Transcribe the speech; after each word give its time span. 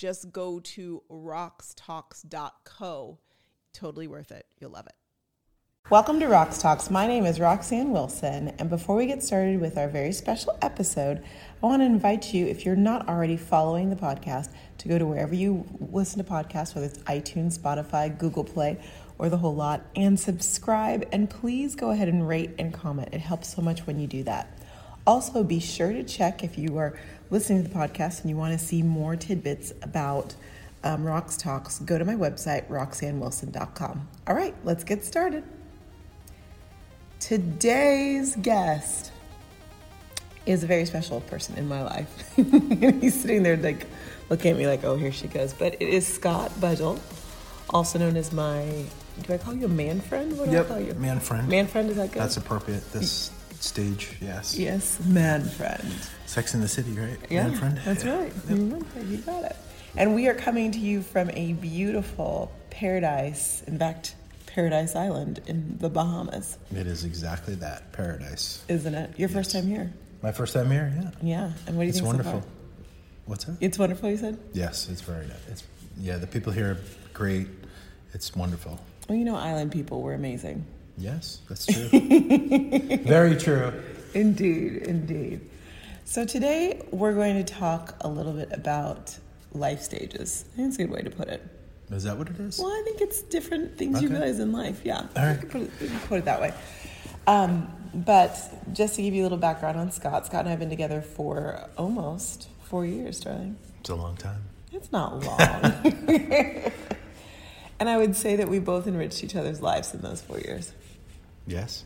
just 0.00 0.32
go 0.32 0.58
to 0.60 1.02
roxtalks.co. 1.12 3.18
Totally 3.74 4.08
worth 4.08 4.32
it. 4.32 4.46
You'll 4.58 4.70
love 4.70 4.86
it. 4.86 4.94
Welcome 5.90 6.20
to 6.20 6.26
Rox 6.26 6.60
Talks. 6.60 6.90
My 6.90 7.06
name 7.06 7.26
is 7.26 7.38
Roxanne 7.38 7.90
Wilson, 7.90 8.54
and 8.58 8.70
before 8.70 8.96
we 8.96 9.04
get 9.06 9.22
started 9.22 9.60
with 9.60 9.76
our 9.76 9.88
very 9.88 10.12
special 10.12 10.56
episode, 10.62 11.22
I 11.62 11.66
want 11.66 11.82
to 11.82 11.86
invite 11.86 12.32
you, 12.32 12.46
if 12.46 12.64
you're 12.64 12.76
not 12.76 13.08
already 13.08 13.36
following 13.36 13.90
the 13.90 13.96
podcast, 13.96 14.48
to 14.78 14.88
go 14.88 14.98
to 14.98 15.04
wherever 15.04 15.34
you 15.34 15.66
listen 15.80 16.24
to 16.24 16.30
podcasts, 16.30 16.74
whether 16.74 16.86
it's 16.86 16.98
iTunes, 17.00 17.58
Spotify, 17.58 18.16
Google 18.16 18.44
Play, 18.44 18.78
or 19.18 19.28
the 19.28 19.36
whole 19.36 19.54
lot, 19.54 19.82
and 19.96 20.18
subscribe. 20.18 21.06
And 21.12 21.28
please 21.28 21.74
go 21.74 21.90
ahead 21.90 22.08
and 22.08 22.26
rate 22.26 22.54
and 22.58 22.72
comment. 22.72 23.10
It 23.12 23.20
helps 23.20 23.54
so 23.54 23.60
much 23.60 23.86
when 23.86 23.98
you 23.98 24.06
do 24.06 24.22
that. 24.24 24.59
Also, 25.06 25.42
be 25.42 25.60
sure 25.60 25.92
to 25.92 26.02
check 26.04 26.44
if 26.44 26.58
you 26.58 26.76
are 26.78 26.98
listening 27.30 27.62
to 27.62 27.68
the 27.68 27.74
podcast 27.74 28.20
and 28.20 28.30
you 28.30 28.36
want 28.36 28.58
to 28.58 28.64
see 28.64 28.82
more 28.82 29.16
tidbits 29.16 29.72
about 29.82 30.34
um, 30.82 31.04
Rox 31.04 31.38
Talks, 31.38 31.78
go 31.80 31.98
to 31.98 32.04
my 32.04 32.14
website, 32.14 32.66
roxannewilson.com. 32.68 34.08
All 34.26 34.34
right, 34.34 34.54
let's 34.64 34.84
get 34.84 35.04
started. 35.04 35.44
Today's 37.18 38.36
guest 38.36 39.12
is 40.46 40.64
a 40.64 40.66
very 40.66 40.86
special 40.86 41.20
person 41.22 41.56
in 41.56 41.68
my 41.68 41.82
life. 41.82 42.32
He's 42.36 43.20
sitting 43.20 43.42
there 43.42 43.56
like 43.56 43.86
looking 44.30 44.52
at 44.52 44.56
me 44.56 44.66
like, 44.66 44.84
oh, 44.84 44.96
here 44.96 45.12
she 45.12 45.28
goes. 45.28 45.52
But 45.52 45.74
it 45.74 45.88
is 45.88 46.06
Scott 46.06 46.50
Budgel, 46.52 46.98
also 47.68 47.98
known 47.98 48.16
as 48.16 48.32
my, 48.32 48.84
do 49.22 49.34
I 49.34 49.38
call 49.38 49.54
you 49.54 49.66
a 49.66 49.68
man 49.68 50.00
friend? 50.00 50.36
What 50.38 50.46
do 50.46 50.52
yep, 50.52 50.66
I 50.66 50.68
call 50.68 50.80
you? 50.80 50.94
Man 50.94 51.20
friend. 51.20 51.46
Man 51.48 51.66
friend, 51.66 51.90
is 51.90 51.96
that 51.96 52.12
good? 52.12 52.22
That's 52.22 52.38
appropriate. 52.38 52.90
This 52.92 53.30
stage, 53.62 54.16
yes. 54.20 54.56
Yes, 54.58 54.98
man 55.06 55.44
friend. 55.44 55.82
Sex 56.26 56.54
in 56.54 56.60
the 56.60 56.68
City, 56.68 56.92
right? 56.92 57.18
Yeah, 57.30 57.48
man 57.48 57.56
friend. 57.56 57.80
that's 57.84 58.04
Yeah. 58.04 58.18
right. 58.18 58.32
You 58.48 58.56
mm-hmm. 58.56 59.10
You 59.12 59.18
got 59.18 59.44
it. 59.44 59.56
And 59.96 60.14
we 60.14 60.28
are 60.28 60.34
coming 60.34 60.70
to 60.72 60.78
you 60.78 61.02
from 61.02 61.30
a 61.30 61.52
beautiful 61.54 62.52
paradise. 62.70 63.62
In 63.66 63.78
fact, 63.78 64.14
Paradise 64.46 64.96
Island 64.96 65.40
in 65.46 65.76
the 65.78 65.88
Bahamas, 65.88 66.58
It 66.74 66.86
is 66.86 67.04
exactly 67.04 67.54
that 67.56 67.92
paradise. 67.92 68.64
isn't 68.68 68.94
it? 68.94 69.18
Your 69.18 69.28
first 69.28 69.52
time 69.52 69.66
here. 69.66 69.92
My 70.22 70.32
first 70.32 70.54
time 70.54 70.70
here. 70.70 70.92
Yeah. 70.96 71.10
Yeah. 71.22 71.52
And 71.66 71.76
what 71.76 71.82
do 71.82 71.86
you 71.86 71.88
It's 71.90 71.98
think 71.98 72.06
wonderful. 72.08 72.40
so? 72.42 72.46
What's 73.26 73.44
that? 73.44 73.56
It's 73.60 73.78
wonderful, 73.78 74.10
you 74.10 74.16
said? 74.16 74.38
yes, 74.52 74.88
it's 74.90 75.00
very 75.02 75.26
nice. 75.26 75.36
It's 75.48 75.62
yeah. 75.98 76.16
The 76.16 76.26
people 76.26 76.52
here 76.52 76.72
are 76.72 76.78
great. 77.14 77.46
It's 78.12 78.34
wonderful. 78.34 78.80
Well, 79.08 79.16
you 79.18 79.24
know, 79.24 79.36
island 79.36 79.70
people 79.72 80.02
were 80.02 80.14
amazing. 80.14 80.64
Yes, 81.00 81.40
that's 81.48 81.64
true. 81.64 81.88
very 83.04 83.34
true. 83.36 83.72
Indeed, 84.12 84.82
indeed. 84.82 85.40
So 86.04 86.26
today 86.26 86.82
we're 86.90 87.14
going 87.14 87.42
to 87.42 87.54
talk 87.54 87.96
a 88.02 88.08
little 88.08 88.32
bit 88.32 88.50
about 88.52 89.16
life 89.52 89.80
stages. 89.80 90.44
I 90.52 90.56
think 90.56 90.68
it's 90.68 90.78
a 90.78 90.82
good 90.84 90.90
way 90.90 91.00
to 91.00 91.10
put 91.10 91.28
it. 91.28 91.42
Is 91.90 92.04
that 92.04 92.18
what 92.18 92.28
it 92.28 92.38
is? 92.38 92.58
Well, 92.58 92.68
I 92.68 92.82
think 92.84 93.00
it's 93.00 93.22
different 93.22 93.78
things 93.78 94.02
you 94.02 94.10
realize 94.10 94.38
in 94.38 94.52
life. 94.52 94.82
Yeah, 94.84 95.06
All 95.16 95.24
right. 95.24 95.48
put 95.48 95.62
it, 95.62 95.70
put 96.06 96.18
it 96.18 96.24
that 96.26 96.40
way. 96.40 96.52
Um, 97.26 97.72
but 97.94 98.38
just 98.72 98.94
to 98.96 99.02
give 99.02 99.14
you 99.14 99.22
a 99.22 99.24
little 99.24 99.38
background 99.38 99.78
on 99.78 99.90
Scott, 99.90 100.26
Scott 100.26 100.40
and 100.40 100.48
I 100.48 100.50
have 100.50 100.60
been 100.60 100.70
together 100.70 101.00
for 101.00 101.68
almost 101.78 102.48
four 102.64 102.84
years, 102.84 103.20
darling. 103.20 103.56
It's 103.80 103.88
a 103.90 103.94
long 103.94 104.16
time. 104.16 104.42
It's 104.70 104.92
not 104.92 105.24
long. 105.24 105.40
and 107.80 107.88
I 107.88 107.96
would 107.96 108.14
say 108.14 108.36
that 108.36 108.48
we 108.48 108.60
both 108.60 108.86
enriched 108.86 109.24
each 109.24 109.34
other's 109.34 109.60
lives 109.60 109.94
in 109.94 110.02
those 110.02 110.20
four 110.20 110.38
years. 110.38 110.72
Yes. 111.50 111.84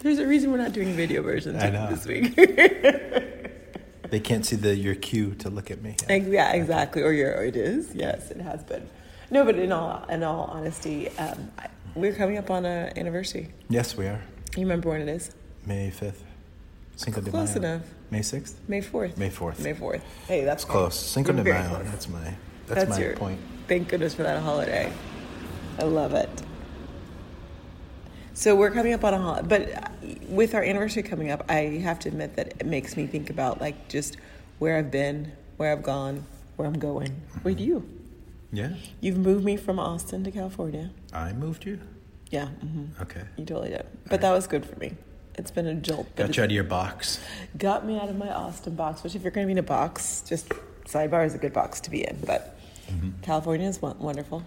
There's 0.00 0.18
a 0.18 0.26
reason 0.26 0.50
we're 0.50 0.58
not 0.58 0.72
doing 0.72 0.94
video 0.94 1.22
versions 1.22 1.62
I 1.62 1.70
know. 1.70 1.88
this 1.90 2.06
week. 2.06 2.36
They 4.10 4.20
can't 4.20 4.44
see 4.44 4.56
the 4.56 4.76
your 4.76 4.94
cue 4.94 5.34
to 5.36 5.48
look 5.48 5.70
at 5.70 5.80
me. 5.80 5.96
Yeah, 6.06 6.52
exactly. 6.52 7.00
Or 7.00 7.14
your, 7.14 7.34
or 7.34 7.44
it 7.44 7.56
is. 7.56 7.94
Yes, 7.94 8.30
it 8.30 8.42
has 8.42 8.62
been. 8.62 8.86
No, 9.30 9.42
but 9.42 9.54
in 9.54 9.72
all 9.72 10.04
in 10.10 10.22
all 10.22 10.50
honesty, 10.52 11.08
um, 11.16 11.50
I, 11.58 11.68
we're 11.94 12.12
coming 12.12 12.36
up 12.36 12.50
on 12.50 12.66
an 12.66 12.92
anniversary. 12.98 13.54
Yes, 13.70 13.96
we 13.96 14.04
are. 14.04 14.20
You 14.54 14.64
remember 14.64 14.90
when 14.90 15.00
it 15.00 15.08
is? 15.08 15.34
May 15.64 15.88
fifth. 15.88 16.22
Cinco 16.96 17.22
de 17.22 17.32
Mayo. 17.32 17.44
Close 17.46 17.56
enough. 17.56 17.82
May 18.10 18.20
sixth. 18.20 18.60
May 18.68 18.82
fourth. 18.82 19.16
May 19.16 19.30
4th. 19.30 19.60
May 19.60 19.72
fourth. 19.72 20.04
Hey, 20.28 20.44
that's 20.44 20.66
close. 20.66 20.94
Cinco 20.94 21.32
de 21.32 21.42
Mayo. 21.42 21.66
close. 21.70 21.90
That's 21.90 22.08
my. 22.10 22.34
That's, 22.66 22.90
my 22.90 22.98
your 22.98 23.16
point. 23.16 23.40
Thank 23.66 23.88
goodness 23.88 24.14
for 24.14 24.24
that 24.24 24.42
holiday. 24.42 24.92
I 25.78 25.84
love 25.84 26.12
it. 26.12 26.28
So 28.34 28.56
we're 28.56 28.70
coming 28.70 28.92
up 28.94 29.04
on 29.04 29.14
a 29.14 29.18
holiday, 29.18 29.46
but 30.02 30.28
with 30.28 30.54
our 30.54 30.62
anniversary 30.62 31.02
coming 31.02 31.30
up, 31.30 31.44
I 31.50 31.80
have 31.84 31.98
to 32.00 32.08
admit 32.08 32.36
that 32.36 32.48
it 32.60 32.66
makes 32.66 32.96
me 32.96 33.06
think 33.06 33.28
about 33.30 33.60
like 33.60 33.88
just 33.88 34.16
where 34.58 34.78
I've 34.78 34.90
been, 34.90 35.32
where 35.58 35.70
I've 35.72 35.82
gone, 35.82 36.24
where 36.56 36.66
I'm 36.66 36.78
going. 36.78 37.20
With 37.44 37.60
you, 37.60 37.86
Yeah. 38.52 38.70
you've 39.00 39.18
moved 39.18 39.44
me 39.44 39.56
from 39.56 39.78
Austin 39.78 40.24
to 40.24 40.30
California. 40.30 40.90
I 41.12 41.32
moved 41.32 41.66
you. 41.66 41.78
Yeah, 42.30 42.46
hmm 42.46 42.84
Okay. 43.02 43.22
you 43.36 43.44
totally 43.44 43.70
did. 43.70 43.84
But 44.08 44.22
that 44.22 44.30
was 44.32 44.46
good 44.46 44.64
for 44.64 44.78
me. 44.78 44.94
It's 45.34 45.50
been 45.50 45.66
a 45.66 45.74
jolt. 45.74 46.14
Got 46.16 46.36
you 46.36 46.42
out 46.42 46.46
of 46.46 46.52
your 46.52 46.64
box. 46.64 47.18
got 47.58 47.84
me 47.86 47.98
out 47.98 48.08
of 48.08 48.16
my 48.16 48.30
Austin 48.32 48.74
box, 48.74 49.02
which 49.02 49.14
if 49.14 49.22
you're 49.22 49.30
going 49.30 49.44
to 49.44 49.48
be 49.48 49.52
in 49.52 49.58
a 49.58 49.62
box, 49.62 50.22
just 50.26 50.48
sidebar 50.86 51.24
is 51.26 51.34
a 51.34 51.38
good 51.38 51.52
box 51.52 51.80
to 51.82 51.90
be 51.90 52.04
in. 52.06 52.18
But 52.26 52.58
California 53.22 53.66
is 53.68 53.80
wonderful. 53.82 54.42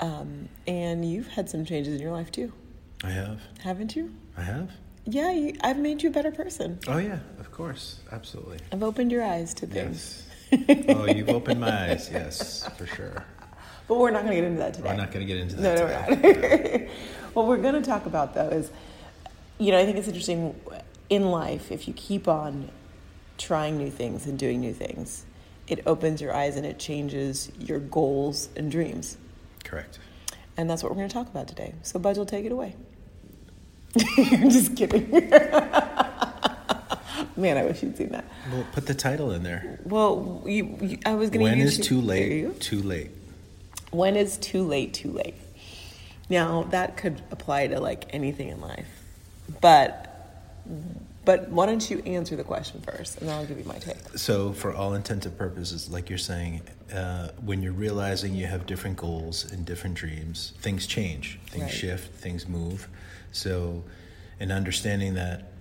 Um, 0.00 0.48
and 0.66 1.04
you've 1.08 1.26
had 1.28 1.48
some 1.50 1.64
changes 1.64 1.94
in 1.94 2.00
your 2.00 2.12
life 2.12 2.30
too, 2.32 2.52
I 3.02 3.10
have. 3.10 3.40
haven't 3.62 3.96
you? 3.96 4.14
I 4.36 4.42
have. 4.42 4.70
Yeah, 5.06 5.32
you, 5.32 5.56
I've 5.62 5.78
made 5.78 6.02
you 6.02 6.10
a 6.10 6.12
better 6.12 6.30
person. 6.30 6.78
Oh 6.86 6.98
yeah, 6.98 7.18
of 7.38 7.50
course, 7.50 8.00
absolutely. 8.12 8.58
I've 8.72 8.82
opened 8.82 9.10
your 9.10 9.24
eyes 9.24 9.54
to 9.54 9.66
things. 9.66 10.26
Yes. 10.52 10.84
oh, 10.88 11.06
you've 11.06 11.28
opened 11.30 11.60
my 11.60 11.70
eyes. 11.90 12.10
Yes, 12.12 12.68
for 12.76 12.86
sure. 12.86 13.24
But 13.88 13.98
we're 13.98 14.10
not 14.10 14.22
going 14.24 14.34
to 14.36 14.40
get 14.42 14.44
into 14.44 14.58
that 14.58 14.74
today. 14.74 14.88
We're 14.90 14.96
not 14.96 15.10
going 15.10 15.26
to 15.26 15.32
get 15.32 15.40
into 15.42 15.56
No, 15.60 15.74
that. 15.74 16.10
no, 16.10 16.16
today. 16.16 16.40
we're 16.40 16.78
not. 16.86 16.88
what 17.34 17.46
we're 17.46 17.56
going 17.56 17.74
to 17.74 17.82
talk 17.82 18.06
about, 18.06 18.34
though, 18.34 18.48
is 18.48 18.70
you 19.58 19.72
know, 19.72 19.78
I 19.78 19.84
think 19.84 19.96
it's 19.96 20.06
interesting 20.08 20.54
in 21.08 21.30
life 21.30 21.72
if 21.72 21.88
you 21.88 21.94
keep 21.94 22.28
on 22.28 22.70
trying 23.38 23.78
new 23.78 23.90
things 23.90 24.26
and 24.26 24.38
doing 24.38 24.60
new 24.60 24.72
things, 24.74 25.24
it 25.66 25.80
opens 25.86 26.20
your 26.20 26.34
eyes 26.34 26.56
and 26.56 26.66
it 26.66 26.78
changes 26.78 27.50
your 27.58 27.78
goals 27.78 28.48
and 28.56 28.70
dreams. 28.70 29.16
Correct. 29.64 29.98
And 30.56 30.68
that's 30.68 30.82
what 30.82 30.90
we're 30.92 30.96
going 30.96 31.08
to 31.08 31.14
talk 31.14 31.28
about 31.28 31.48
today. 31.48 31.74
So, 31.82 31.98
Budge 31.98 32.18
will 32.18 32.26
take 32.26 32.44
it 32.44 32.52
away. 32.52 32.76
I'm 34.18 34.50
just 34.50 34.76
kidding. 34.76 35.10
Man, 37.36 37.56
I 37.56 37.64
wish 37.64 37.82
you'd 37.82 37.96
seen 37.96 38.10
that. 38.10 38.24
Well, 38.52 38.66
put 38.72 38.86
the 38.86 38.94
title 38.94 39.30
in 39.32 39.42
there. 39.42 39.78
Well, 39.84 40.42
you, 40.46 40.76
you, 40.80 40.98
I 41.06 41.14
was 41.14 41.30
going 41.30 41.44
to 41.44 41.50
When 41.50 41.58
use 41.58 41.72
is 41.72 41.78
you- 41.78 41.84
too 41.84 42.00
late? 42.00 42.60
Too 42.60 42.82
late. 42.82 43.10
When 43.90 44.16
is 44.16 44.36
too 44.38 44.62
late 44.62 44.94
too 44.94 45.10
late? 45.12 45.34
Now 46.28 46.62
that 46.70 46.96
could 46.96 47.20
apply 47.32 47.66
to 47.68 47.80
like 47.80 48.04
anything 48.14 48.48
in 48.50 48.60
life, 48.60 48.86
but 49.60 50.06
but 51.24 51.48
why 51.48 51.66
don't 51.66 51.90
you 51.90 51.98
answer 52.06 52.36
the 52.36 52.44
question 52.44 52.80
first, 52.82 53.18
and 53.18 53.28
then 53.28 53.36
I'll 53.36 53.44
give 53.46 53.58
you 53.58 53.64
my 53.64 53.74
take. 53.78 53.96
So, 54.16 54.52
for 54.52 54.72
all 54.72 54.94
intents 54.94 55.26
and 55.26 55.36
purposes, 55.36 55.90
like 55.90 56.08
you're 56.08 56.18
saying, 56.18 56.60
uh, 56.92 57.28
when 57.44 57.62
you're 57.62 57.72
realizing 57.72 58.34
you 58.34 58.46
have 58.46 58.66
different 58.66 58.96
goals 58.96 59.50
and 59.52 59.64
different 59.64 59.96
dreams, 59.96 60.52
things 60.60 60.86
change, 60.86 61.38
things 61.48 61.64
Right. 61.64 61.72
shift, 61.72 62.14
things 62.14 62.48
move. 62.48 62.88
So, 63.32 63.84
in 64.38 64.50
understanding 64.50 65.14
that 65.14 65.52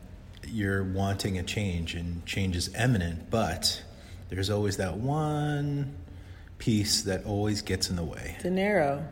you're 0.48 0.84
wanting 0.84 1.38
a 1.38 1.44
change 1.44 1.96
and 1.96 2.26
change 2.26 2.56
is 2.56 2.74
imminent, 2.76 3.30
but 3.30 3.84
there's 4.30 4.50
always 4.50 4.78
that 4.78 4.98
one 4.98 5.96
piece 6.58 7.02
that 7.04 7.26
always 7.26 7.62
gets 7.62 7.90
in 7.90 7.96
the 7.96 8.04
way. 8.04 8.36
Dinero. 8.42 9.06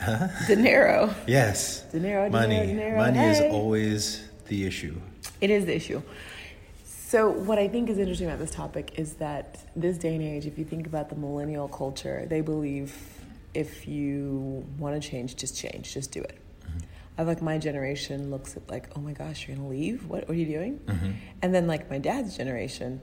Huh? 0.00 0.28
Dinero. 0.46 1.14
Yes. 1.26 1.82
Dinero, 1.92 2.28
money. 2.30 2.56
dinero, 2.56 2.66
dinero, 2.74 2.96
money 2.98 3.18
hey. 3.18 3.30
is 3.30 3.52
always 3.52 4.28
the 4.46 4.64
issue. 4.66 5.00
It 5.40 5.50
is 5.50 5.66
the 5.66 5.74
issue. 5.74 6.02
So, 7.08 7.30
what 7.30 7.58
I 7.58 7.68
think 7.68 7.88
is 7.88 7.96
interesting 7.96 8.26
about 8.26 8.38
this 8.38 8.50
topic 8.50 8.98
is 8.98 9.14
that 9.14 9.64
this 9.74 9.96
day 9.96 10.14
and 10.14 10.22
age, 10.22 10.44
if 10.44 10.58
you 10.58 10.64
think 10.66 10.86
about 10.86 11.08
the 11.08 11.16
millennial 11.16 11.66
culture, 11.66 12.26
they 12.28 12.42
believe 12.42 12.94
if 13.54 13.88
you 13.88 14.66
want 14.76 15.02
to 15.02 15.08
change, 15.08 15.34
just 15.34 15.56
change, 15.56 15.94
just 15.94 16.12
do 16.12 16.20
it. 16.20 16.38
Mm-hmm. 16.66 16.78
I 17.16 17.22
like 17.22 17.40
my 17.40 17.56
generation 17.56 18.30
looks 18.30 18.58
at 18.58 18.68
like, 18.68 18.90
oh 18.94 19.00
my 19.00 19.12
gosh, 19.14 19.48
you're 19.48 19.56
gonna 19.56 19.70
leave? 19.70 20.04
What, 20.04 20.28
what 20.28 20.32
are 20.32 20.38
you 20.38 20.44
doing? 20.44 20.80
Mm-hmm. 20.80 21.10
And 21.40 21.54
then 21.54 21.66
like 21.66 21.88
my 21.88 21.96
dad's 21.96 22.36
generation, 22.36 23.00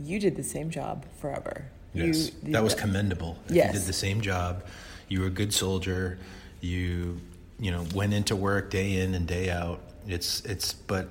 you 0.00 0.18
did 0.18 0.34
the 0.34 0.42
same 0.42 0.68
job 0.68 1.06
forever. 1.20 1.64
Yes, 1.94 2.32
you, 2.42 2.54
that 2.54 2.64
was 2.64 2.74
commendable. 2.74 3.38
If 3.48 3.54
Yes. 3.54 3.72
you 3.72 3.78
did 3.78 3.88
the 3.88 3.92
same 3.92 4.20
job. 4.20 4.64
You 5.06 5.20
were 5.20 5.28
a 5.28 5.30
good 5.30 5.54
soldier. 5.54 6.18
You, 6.60 7.20
you 7.60 7.70
know, 7.70 7.86
went 7.94 8.14
into 8.14 8.34
work 8.34 8.68
day 8.70 8.96
in 8.96 9.14
and 9.14 9.28
day 9.28 9.48
out. 9.48 9.78
It's 10.08 10.40
it's, 10.40 10.72
but 10.72 11.08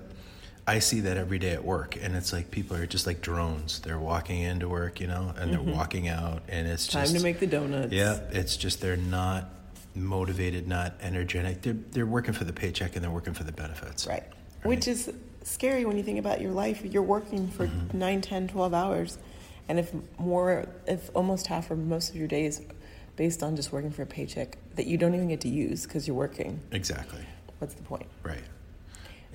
I 0.69 0.79
see 0.79 0.99
that 1.01 1.15
every 1.15 1.39
day 1.39 1.51
at 1.51 1.63
work, 1.63 1.95
and 2.01 2.13
it's 2.15 2.33
like 2.33 2.51
people 2.51 2.75
are 2.75 2.85
just 2.85 3.07
like 3.07 3.21
drones. 3.21 3.79
They're 3.79 3.97
walking 3.99 4.41
into 4.41 4.67
work, 4.67 4.99
you 4.99 5.07
know, 5.07 5.33
and 5.37 5.51
they're 5.53 5.61
walking 5.61 6.09
out, 6.09 6.43
and 6.49 6.67
it's 6.67 6.87
Mm-hmm. 6.87 6.97
Time 6.97 7.03
just 7.05 7.15
to 7.17 7.23
make 7.23 7.39
the 7.39 7.47
donuts. 7.47 7.93
yeah. 7.93 8.19
It's 8.31 8.57
just 8.57 8.81
they're 8.81 8.97
not 8.97 9.49
motivated, 9.95 10.67
not 10.67 10.93
energetic. 11.01 11.61
They're 11.61 11.73
they're 11.91 12.05
working 12.05 12.33
for 12.33 12.43
the 12.43 12.51
paycheck 12.53 12.95
and 12.95 13.03
they're 13.03 13.09
working 13.11 13.33
for 13.33 13.45
the 13.45 13.51
benefits. 13.53 14.05
Right. 14.05 14.23
Which 14.63 14.87
is 14.89 15.11
scary 15.43 15.85
when 15.85 15.95
you 15.97 16.03
think 16.03 16.19
about 16.19 16.41
your 16.41 16.51
life. 16.51 16.83
You're 16.83 17.01
working 17.01 17.47
for 17.47 17.67
Mm-hmm. 17.67 17.97
nine, 17.97 18.21
ten, 18.21 18.47
twelve 18.49 18.73
9, 18.73 18.73
10, 18.73 18.73
12 18.73 18.73
hours. 18.73 19.17
And 19.69 19.79
if 19.79 19.91
more, 20.19 20.65
if 20.85 21.09
almost 21.15 21.47
half 21.47 21.71
or 21.71 21.75
most 21.77 22.09
of 22.09 22.15
your 22.17 22.27
days 22.27 22.61
based 23.15 23.41
on 23.41 23.55
just 23.55 23.71
working 23.71 23.91
for 23.91 24.01
a 24.03 24.05
paycheck 24.05 24.57
that 24.75 24.85
you 24.85 24.97
don't 24.97 25.15
even 25.15 25.29
get 25.29 25.41
to 25.41 25.49
use 25.49 25.83
because 25.83 26.07
you're 26.07 26.15
working, 26.15 26.59
Exactly. 26.73 27.21
what's 27.59 27.73
the 27.73 27.83
point? 27.83 28.05
Right. 28.23 28.43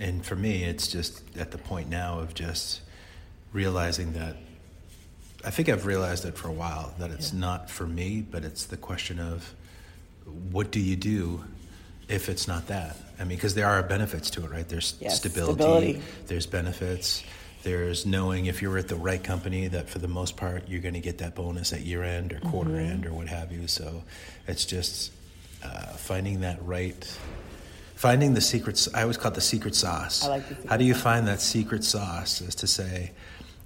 And 0.03 0.27
for 0.27 0.35
me, 0.35 0.65
it's 0.65 0.89
just 0.89 1.23
at 1.39 1.53
the 1.53 1.59
point 1.59 1.89
now 1.89 2.19
of 2.19 2.35
just 2.35 2.81
realizing 3.53 4.15
that 4.15 4.35
I 5.45 5.51
think 5.51 5.69
I've 5.69 5.87
realized 5.87 6.25
it 6.25 6.37
for 6.37 6.49
a 6.49 6.53
while 6.53 6.93
that 6.99 7.11
it's 7.13 7.33
Yeah. 7.33 7.39
not 7.41 7.71
for 7.71 7.87
me, 7.87 8.21
but 8.21 8.45
it's 8.45 8.65
the 8.67 8.77
question 8.77 9.19
of 9.21 9.55
what 10.51 10.71
do 10.73 10.81
you 10.81 10.97
do 10.97 11.45
if 12.09 12.29
it's 12.29 12.47
not 12.49 12.67
that? 12.67 12.97
I 13.21 13.25
mean, 13.25 13.37
because 13.39 13.55
there 13.55 13.67
are 13.69 13.83
benefits 13.83 14.29
to 14.31 14.45
it, 14.45 14.51
right? 14.51 14.69
There's 14.69 14.95
Yes, 15.01 15.17
stability, 15.19 15.53
stability. 15.63 16.01
there's 16.27 16.47
benefits, 16.47 17.23
there's 17.63 18.05
knowing 18.05 18.47
if 18.47 18.61
you're 18.61 18.79
at 18.79 18.89
the 18.89 18.97
right 18.97 19.23
company 19.23 19.69
that 19.69 19.89
for 19.89 20.01
the 20.01 20.09
most 20.09 20.37
part 20.37 20.69
you're 20.69 20.81
going 20.81 20.95
to 20.95 21.01
get 21.01 21.19
that 21.19 21.35
bonus 21.37 21.73
at 21.73 21.83
year 21.83 22.03
end 22.03 22.33
or 22.33 22.41
quarter 22.41 22.71
Mm-hmm. 22.71 22.91
end 22.93 23.07
or 23.07 23.13
what 23.13 23.29
have 23.29 23.53
you. 23.53 23.69
So 23.69 24.03
it's 24.49 24.65
just 24.65 25.13
uh, 25.63 25.93
finding 25.95 26.41
that 26.41 26.61
right 26.65 27.19
finding 28.03 28.35
the 28.35 28.41
secrets 28.41 28.89
i 28.95 29.03
always 29.03 29.17
call 29.17 29.31
it 29.31 29.35
the 29.35 29.41
secret 29.55 29.75
sauce 29.85 30.25
I 30.25 30.29
like 30.29 30.49
the 30.49 30.55
secret 30.57 30.71
how 30.71 30.77
do 30.77 30.85
you 30.85 30.95
find 31.09 31.23
that 31.29 31.41
secret 31.41 31.83
sauce 31.85 32.41
is 32.41 32.55
to 32.57 32.67
say 32.67 33.13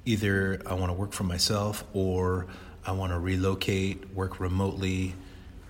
either 0.04 0.60
i 0.66 0.74
want 0.74 0.90
to 0.92 0.98
work 1.02 1.12
for 1.12 1.24
myself 1.24 1.84
or 1.94 2.46
i 2.84 2.92
want 2.92 3.12
to 3.12 3.18
relocate 3.18 3.96
work 4.20 4.38
remotely 4.38 5.14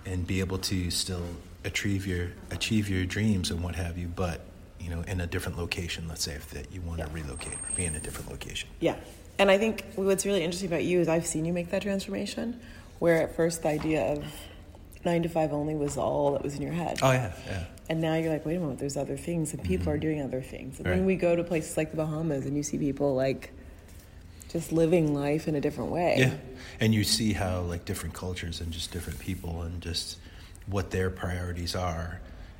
and 0.05 0.27
be 0.33 0.37
able 0.41 0.57
to 0.71 0.91
still 0.91 1.23
achieve 1.63 2.05
your 2.05 2.25
achieve 2.51 2.89
your 2.89 3.05
dreams 3.05 3.51
and 3.51 3.63
what 3.63 3.75
have 3.75 3.97
you 3.97 4.07
but 4.23 4.41
you 4.81 4.89
know 4.89 5.01
in 5.07 5.21
a 5.21 5.27
different 5.27 5.57
location 5.57 6.01
let's 6.09 6.23
say 6.27 6.33
if 6.33 6.49
that 6.51 6.65
you 6.73 6.81
want 6.81 6.99
Yeah. 6.99 7.05
to 7.05 7.11
relocate 7.13 7.53
or 7.53 7.71
be 7.75 7.85
in 7.85 7.95
a 7.95 7.99
different 7.99 8.29
location 8.29 8.67
Yeah. 8.79 8.95
And 9.39 9.51
I 9.51 9.57
think 9.59 9.83
what's 9.95 10.25
really 10.25 10.43
interesting 10.43 10.67
about 10.73 10.83
you 10.83 10.99
is 10.99 11.07
I've 11.07 11.27
seen 11.27 11.45
you 11.45 11.53
make 11.53 11.69
that 11.69 11.83
transformation 11.83 12.59
where 12.99 13.21
at 13.21 13.35
first 13.35 13.61
the 13.61 13.69
idea 13.69 14.01
of 14.13 14.25
nine 15.05 15.21
to 15.23 15.29
five 15.29 15.53
only 15.53 15.75
was 15.75 15.95
all 15.95 16.31
that 16.33 16.41
was 16.43 16.55
in 16.55 16.61
your 16.63 16.73
head. 16.83 16.95
oh 17.03 17.11
yeah 17.11 17.31
yeah 17.47 17.63
And 17.89 18.01
now 18.01 18.15
you're 18.15 18.31
like, 18.31 18.45
wait 18.45 18.55
a 18.55 18.59
moment, 18.59 18.79
there's 18.79 18.97
other 18.97 19.15
things, 19.15 19.53
and 19.53 19.63
people 19.63 19.89
are 19.89 19.93
mm-hmm. 19.93 20.01
doing 20.01 20.21
other 20.21 20.41
things. 20.41 20.77
And 20.79 20.87
Right. 20.87 20.97
when 20.97 21.05
we 21.05 21.15
go 21.15 21.35
to 21.35 21.43
places 21.43 21.77
like 21.77 21.91
the 21.91 21.97
Bahamas 21.97 22.45
and 22.45 22.55
you 22.57 22.63
see 22.63 22.77
people 22.77 23.15
like 23.15 23.51
just 24.49 24.71
living 24.71 25.13
life 25.13 25.47
in 25.47 25.55
a 25.55 25.61
different 25.61 25.91
way. 25.91 26.15
Yeah, 26.19 26.33
and 26.79 26.93
you 26.93 27.03
see 27.03 27.33
how 27.33 27.61
like 27.61 27.85
different 27.85 28.13
cultures 28.13 28.61
and 28.61 28.71
just 28.71 28.91
different 28.91 29.19
people 29.19 29.61
and 29.61 29.81
just 29.81 30.17
what 30.67 30.91
their 30.91 31.09
priorities 31.09 31.75
are, 31.75 32.19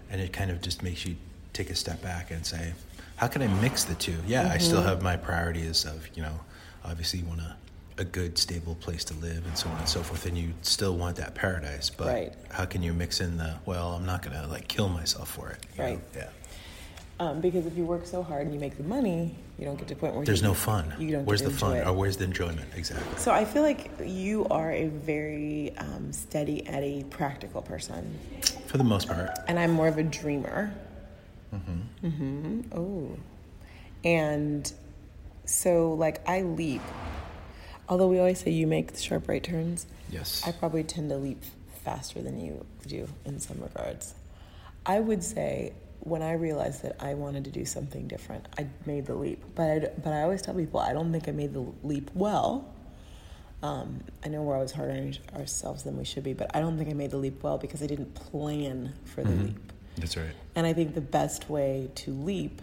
and 0.10 0.22
it 0.22 0.32
kind 0.32 0.50
of 0.50 0.62
just 0.62 0.82
makes 0.82 1.06
you 1.06 1.16
take 1.54 1.70
a 1.70 1.76
step 1.76 2.02
back 2.02 2.32
and 2.32 2.46
say, 2.46 2.74
how 3.18 3.28
can 3.28 3.42
I 3.42 3.48
mix 3.62 3.84
the 3.84 3.96
two? 3.96 4.18
Yeah, 4.28 4.50
I 4.52 4.60
still 4.60 4.80
mm-hmm. 4.80 4.88
have 4.90 5.02
my 5.02 5.18
priorities 5.18 5.86
of 5.86 6.08
you 6.16 6.22
know, 6.24 6.40
obviously 6.86 7.20
you 7.20 7.26
want 7.26 7.42
a, 7.42 7.56
a 8.00 8.06
good 8.06 8.38
stable 8.38 8.76
place 8.76 9.04
to 9.06 9.14
live 9.16 9.46
and 9.46 9.58
so 9.58 9.68
on 9.70 9.78
and 9.80 9.90
so 9.90 10.02
forth, 10.04 10.26
and 10.26 10.38
you 10.38 10.54
still 10.62 10.96
want 10.96 11.16
that 11.18 11.34
paradise, 11.36 11.90
but 11.90 12.08
Right. 12.08 12.34
how 12.50 12.66
can 12.66 12.84
you 12.84 12.94
mix 12.94 13.20
in 13.22 13.38
the 13.38 13.56
well? 13.66 13.94
I'm 13.94 14.06
not 14.06 14.22
gonna 14.22 14.46
like 14.48 14.68
kill 14.68 14.90
myself 14.90 15.30
for 15.30 15.50
it. 15.50 15.58
you 15.76 15.84
know? 15.84 15.90
Right. 15.90 16.00
Yeah. 16.16 16.30
Um, 17.20 17.42
because 17.42 17.66
if 17.66 17.76
you 17.76 17.84
work 17.84 18.06
so 18.06 18.22
hard 18.22 18.44
and 18.46 18.54
you 18.54 18.60
make 18.60 18.78
the 18.78 18.84
money, 18.84 19.34
you 19.58 19.66
don't 19.66 19.76
get 19.80 19.88
to 19.88 19.96
point 19.96 20.14
where 20.14 20.24
There's 20.24 20.44
no 20.44 20.54
fun. 20.54 20.94
You 21.00 21.14
don't 21.14 21.26
where's 21.26 21.42
the 21.42 21.50
fun? 21.50 21.78
it. 21.78 21.88
Or 21.88 21.94
where's 21.94 22.18
the 22.18 22.26
enjoyment? 22.26 22.70
Exactly. 22.76 23.18
So 23.18 23.32
I 23.32 23.44
feel 23.44 23.64
like 23.64 23.90
you 24.06 24.46
are 24.52 24.72
a 24.72 24.86
very 24.90 25.74
um, 25.80 26.14
steady 26.14 26.68
Eddie, 26.68 27.04
practical 27.10 27.64
person, 27.64 28.20
For 28.68 28.78
the 28.78 28.84
most 28.84 29.08
part. 29.08 29.32
and 29.48 29.58
I'm 29.58 29.72
more 29.72 29.88
of 29.88 29.98
a 29.98 30.04
dreamer. 30.04 30.72
mm-hmm 31.52 32.08
Mm-hmm. 32.08 32.78
Oh, 32.78 33.18
and 34.04 34.72
so 35.46 35.94
like 35.94 36.22
I 36.30 36.42
leap. 36.44 36.82
Although 37.90 38.08
we 38.08 38.20
always 38.20 38.40
say 38.40 38.52
you 38.52 38.68
make 38.68 38.92
the 38.94 39.00
sharp 39.00 39.28
right 39.28 39.44
turns, 39.44 39.88
Yes. 40.10 40.44
I 40.46 40.52
probably 40.52 40.84
tend 40.84 41.10
to 41.10 41.18
leap 41.18 41.44
faster 41.84 42.22
than 42.22 42.40
you 42.40 42.66
do 42.86 43.08
in 43.26 43.40
some 43.40 43.62
regards. 43.62 44.14
I 44.86 45.00
would 45.00 45.24
say 45.24 45.74
when 46.00 46.22
I 46.22 46.34
realized 46.34 46.84
that 46.84 46.96
I 47.02 47.14
wanted 47.14 47.44
to 47.46 47.52
do 47.52 47.66
something 47.66 48.08
different, 48.08 48.46
I 48.58 48.68
made 48.86 49.06
the 49.06 49.16
leap. 49.16 49.44
But 49.56 49.64
I, 49.70 49.80
but 50.02 50.14
I 50.14 50.22
always 50.22 50.42
tell 50.42 50.54
people 50.54 50.80
I 50.80 50.94
don't 50.94 51.12
think 51.12 51.28
I 51.28 51.32
made 51.32 51.54
the 51.54 51.66
leap 51.84 52.12
well. 52.14 52.74
Um, 53.64 54.02
I 54.24 54.30
know 54.30 54.44
we're 54.44 54.54
always 54.54 54.72
harder 54.72 54.92
on 54.94 55.18
ourselves 55.36 55.84
than 55.84 55.98
we 55.98 56.06
should 56.06 56.24
be, 56.24 56.34
but 56.34 56.56
I 56.56 56.60
don't 56.60 56.78
think 56.78 56.90
I 56.90 56.94
made 56.94 57.12
the 57.12 57.18
leap 57.18 57.42
well 57.44 57.58
because 57.58 57.82
I 57.82 57.88
didn't 57.88 58.14
plan 58.14 58.94
for 59.04 59.24
the 59.24 59.32
leap. 59.32 59.72
That's 59.98 60.16
right. 60.16 60.30
And 60.56 60.68
I 60.68 60.74
think 60.74 60.94
the 60.94 61.02
best 61.02 61.50
way 61.50 61.90
to 61.96 62.12
leap, 62.12 62.62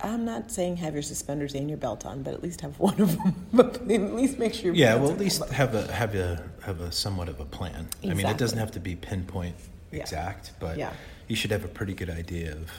I'm 0.00 0.24
not 0.24 0.50
saying 0.50 0.76
have 0.78 0.94
your 0.94 1.02
suspenders 1.02 1.54
and 1.54 1.68
your 1.68 1.78
belt 1.78 2.06
on, 2.06 2.22
but 2.22 2.34
at 2.34 2.42
least 2.42 2.60
have 2.60 2.78
one 2.78 3.00
of 3.00 3.16
them. 3.16 3.46
but 3.52 3.76
at 3.76 4.14
least 4.14 4.38
make 4.38 4.54
sure. 4.54 4.72
Yeah, 4.74 4.94
well, 4.96 5.10
at 5.10 5.18
least 5.18 5.44
have 5.50 5.74
a 5.74 5.90
have 5.92 6.14
a 6.14 6.42
have 6.62 6.80
a 6.80 6.92
somewhat 6.92 7.28
of 7.28 7.40
a 7.40 7.44
plan. 7.44 7.88
I 8.04 8.14
mean, 8.14 8.26
it 8.26 8.38
doesn't 8.38 8.58
have 8.58 8.70
to 8.72 8.80
be 8.80 8.96
pinpoint 8.96 9.56
Yeah. 9.90 10.00
exact, 10.00 10.52
but 10.60 10.78
Yeah. 10.78 10.92
you 11.26 11.36
should 11.36 11.50
have 11.50 11.64
a 11.64 11.68
pretty 11.68 11.94
good 11.94 12.10
idea 12.10 12.52
of, 12.52 12.70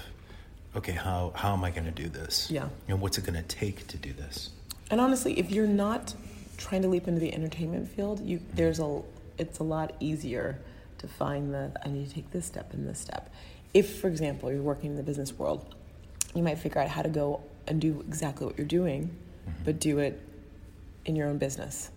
okay, 0.75 0.94
how 0.94 1.33
how 1.36 1.54
am 1.54 1.63
I 1.63 1.71
going 1.71 1.86
to 1.86 2.04
do 2.04 2.10
this? 2.10 2.50
Yeah. 2.50 2.69
and 2.88 3.01
what's 3.01 3.18
it 3.18 3.25
going 3.25 3.42
to 3.42 3.48
take 3.48 3.88
to 3.88 3.98
do 3.98 4.13
this? 4.13 4.50
And 4.92 5.00
honestly, 5.01 5.38
if 5.39 5.51
you're 5.51 5.68
not 5.68 6.16
trying 6.57 6.81
to 6.81 6.88
leap 6.88 7.07
into 7.07 7.19
the 7.19 7.33
entertainment 7.33 7.88
field, 7.89 8.19
you 8.21 8.39
mm-hmm. 8.39 8.56
there's 8.56 8.80
a 8.80 9.01
it's 9.38 9.60
a 9.60 9.63
lot 9.63 9.94
easier 10.00 10.60
to 11.00 11.07
find 11.07 11.54
the 11.54 11.71
I 11.83 11.89
need 11.89 12.07
to 12.07 12.13
take 12.13 12.31
this 12.31 12.45
step 12.45 12.74
and 12.74 12.88
this 12.88 13.00
step. 13.00 13.30
If, 13.74 14.00
for 14.00 14.07
example, 14.07 14.51
you're 14.51 14.62
working 14.62 14.92
in 14.92 14.95
the 14.95 15.04
business 15.04 15.31
world, 15.38 15.75
you 16.35 16.43
might 16.43 16.59
figure 16.59 16.81
out 16.81 16.89
how 16.89 17.01
to 17.01 17.09
go 17.09 17.41
and 17.67 17.79
do 17.81 18.03
exactly 18.07 18.45
what 18.45 18.57
you're 18.57 18.67
doing, 18.67 19.15
but 19.65 19.79
do 19.79 19.99
it 19.99 20.19
in 21.05 21.15
your 21.15 21.27
own 21.27 21.37
business 21.37 21.89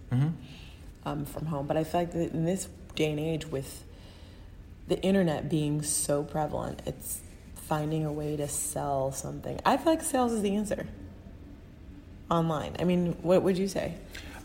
um, 1.04 1.24
from 1.24 1.46
home. 1.46 1.66
But 1.66 1.76
I 1.76 1.84
feel 1.84 2.00
like 2.02 2.12
that 2.12 2.32
in 2.32 2.44
this 2.44 2.68
day 2.94 3.10
and 3.10 3.20
age, 3.20 3.46
with 3.46 3.84
the 4.88 5.00
internet 5.02 5.48
being 5.48 5.82
so 5.82 6.22
prevalent, 6.22 6.82
it's 6.86 7.20
finding 7.54 8.04
a 8.04 8.12
way 8.12 8.36
to 8.36 8.48
sell 8.48 9.12
something. 9.12 9.58
I 9.64 9.76
feel 9.76 9.92
like 9.92 10.02
sales 10.02 10.32
is 10.32 10.42
the 10.42 10.56
answer 10.56 10.86
online. 12.30 12.76
I 12.78 12.84
mean, 12.84 13.16
what 13.22 13.42
would 13.42 13.58
you 13.58 13.68
say? 13.68 13.94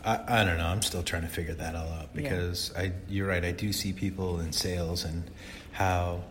I, 0.04 0.42
I 0.42 0.44
don't 0.44 0.58
know. 0.58 0.66
I'm 0.66 0.82
still 0.82 1.02
trying 1.02 1.22
to 1.22 1.28
figure 1.28 1.54
that 1.54 1.74
all 1.74 1.88
out 1.88 2.14
because 2.14 2.72
I 2.76 2.92
you're 3.08 3.26
right. 3.26 3.44
I 3.44 3.52
do 3.52 3.72
see 3.72 3.92
people 3.92 4.40
in 4.40 4.52
sales 4.52 5.04
and 5.04 5.24
how 5.72 6.22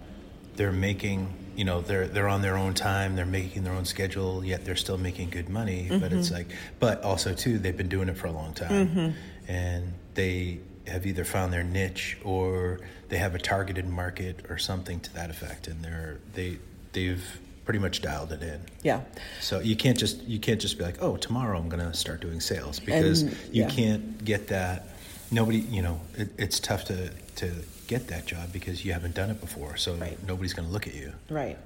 they're 0.58 0.72
making 0.72 1.34
you 1.56 1.64
know 1.64 1.82
they're 1.82 2.08
they're 2.08 2.28
on 2.28 2.42
their 2.42 2.58
own 2.58 2.74
time. 2.74 3.16
They're 3.16 3.26
making 3.26 3.64
their 3.64 3.74
own 3.74 3.86
schedule. 3.86 4.44
Yet 4.44 4.66
they're 4.66 4.76
still 4.76 4.98
making 4.98 5.30
good 5.30 5.50
money. 5.50 5.88
But 5.90 6.14
it's 6.14 6.28
mm-hmm. 6.28 6.36
like, 6.36 6.48
but 6.80 7.04
also 7.04 7.34
too, 7.34 7.58
they've 7.58 7.76
been 7.76 7.90
doing 7.90 8.10
it 8.10 8.18
for 8.18 8.28
a 8.28 8.32
long 8.32 8.54
time, 8.54 8.88
mm-hmm. 8.88 9.52
and 9.52 9.94
they 10.14 10.60
have 10.88 11.06
either 11.06 11.26
found 11.26 11.52
their 11.52 11.64
niche 11.64 12.18
or 12.24 12.80
they 13.10 13.18
have 13.18 13.36
a 13.36 13.40
targeted 13.40 13.88
market 13.88 14.46
or 14.50 14.58
something 14.58 15.00
to 15.02 15.14
that 15.16 15.30
effect, 15.30 15.68
and 15.68 15.84
they're 15.84 16.20
they 16.34 16.60
they've 16.94 17.40
pretty 17.66 17.80
much 17.80 18.02
dialed 18.02 18.32
it 18.32 18.42
in. 18.42 18.62
Yeah. 18.84 19.02
So 19.42 19.60
you 19.60 19.76
can't 19.76 19.98
just 19.98 20.24
you 20.24 20.40
can't 20.40 20.62
just 20.62 20.78
be 20.78 20.84
like, 20.84 21.02
oh, 21.02 21.18
tomorrow 21.18 21.58
I'm 21.58 21.70
going 21.70 21.84
to 21.84 21.94
start 21.94 22.22
doing 22.22 22.40
sales 22.40 22.80
because 22.80 23.24
And, 23.24 23.32
you 23.52 23.64
yeah. 23.64 23.70
can't 23.70 24.24
get 24.24 24.48
that. 24.48 24.88
Nobody, 25.32 25.58
you 25.58 25.82
know, 25.82 26.00
it, 26.16 26.30
it's 26.38 26.60
tough 26.60 26.86
to 26.86 27.10
to 27.38 27.52
get 27.88 28.08
that 28.08 28.26
job 28.26 28.52
because 28.52 28.84
you 28.86 28.94
haven't 28.94 29.16
done 29.16 29.30
it 29.30 29.40
before. 29.42 29.78
So 29.78 29.96
Right. 29.96 30.18
nobody's 30.28 30.54
going 30.54 30.68
to 30.68 30.74
look 30.74 30.88
at 30.88 30.94
you. 30.96 31.14
Right. 31.30 31.58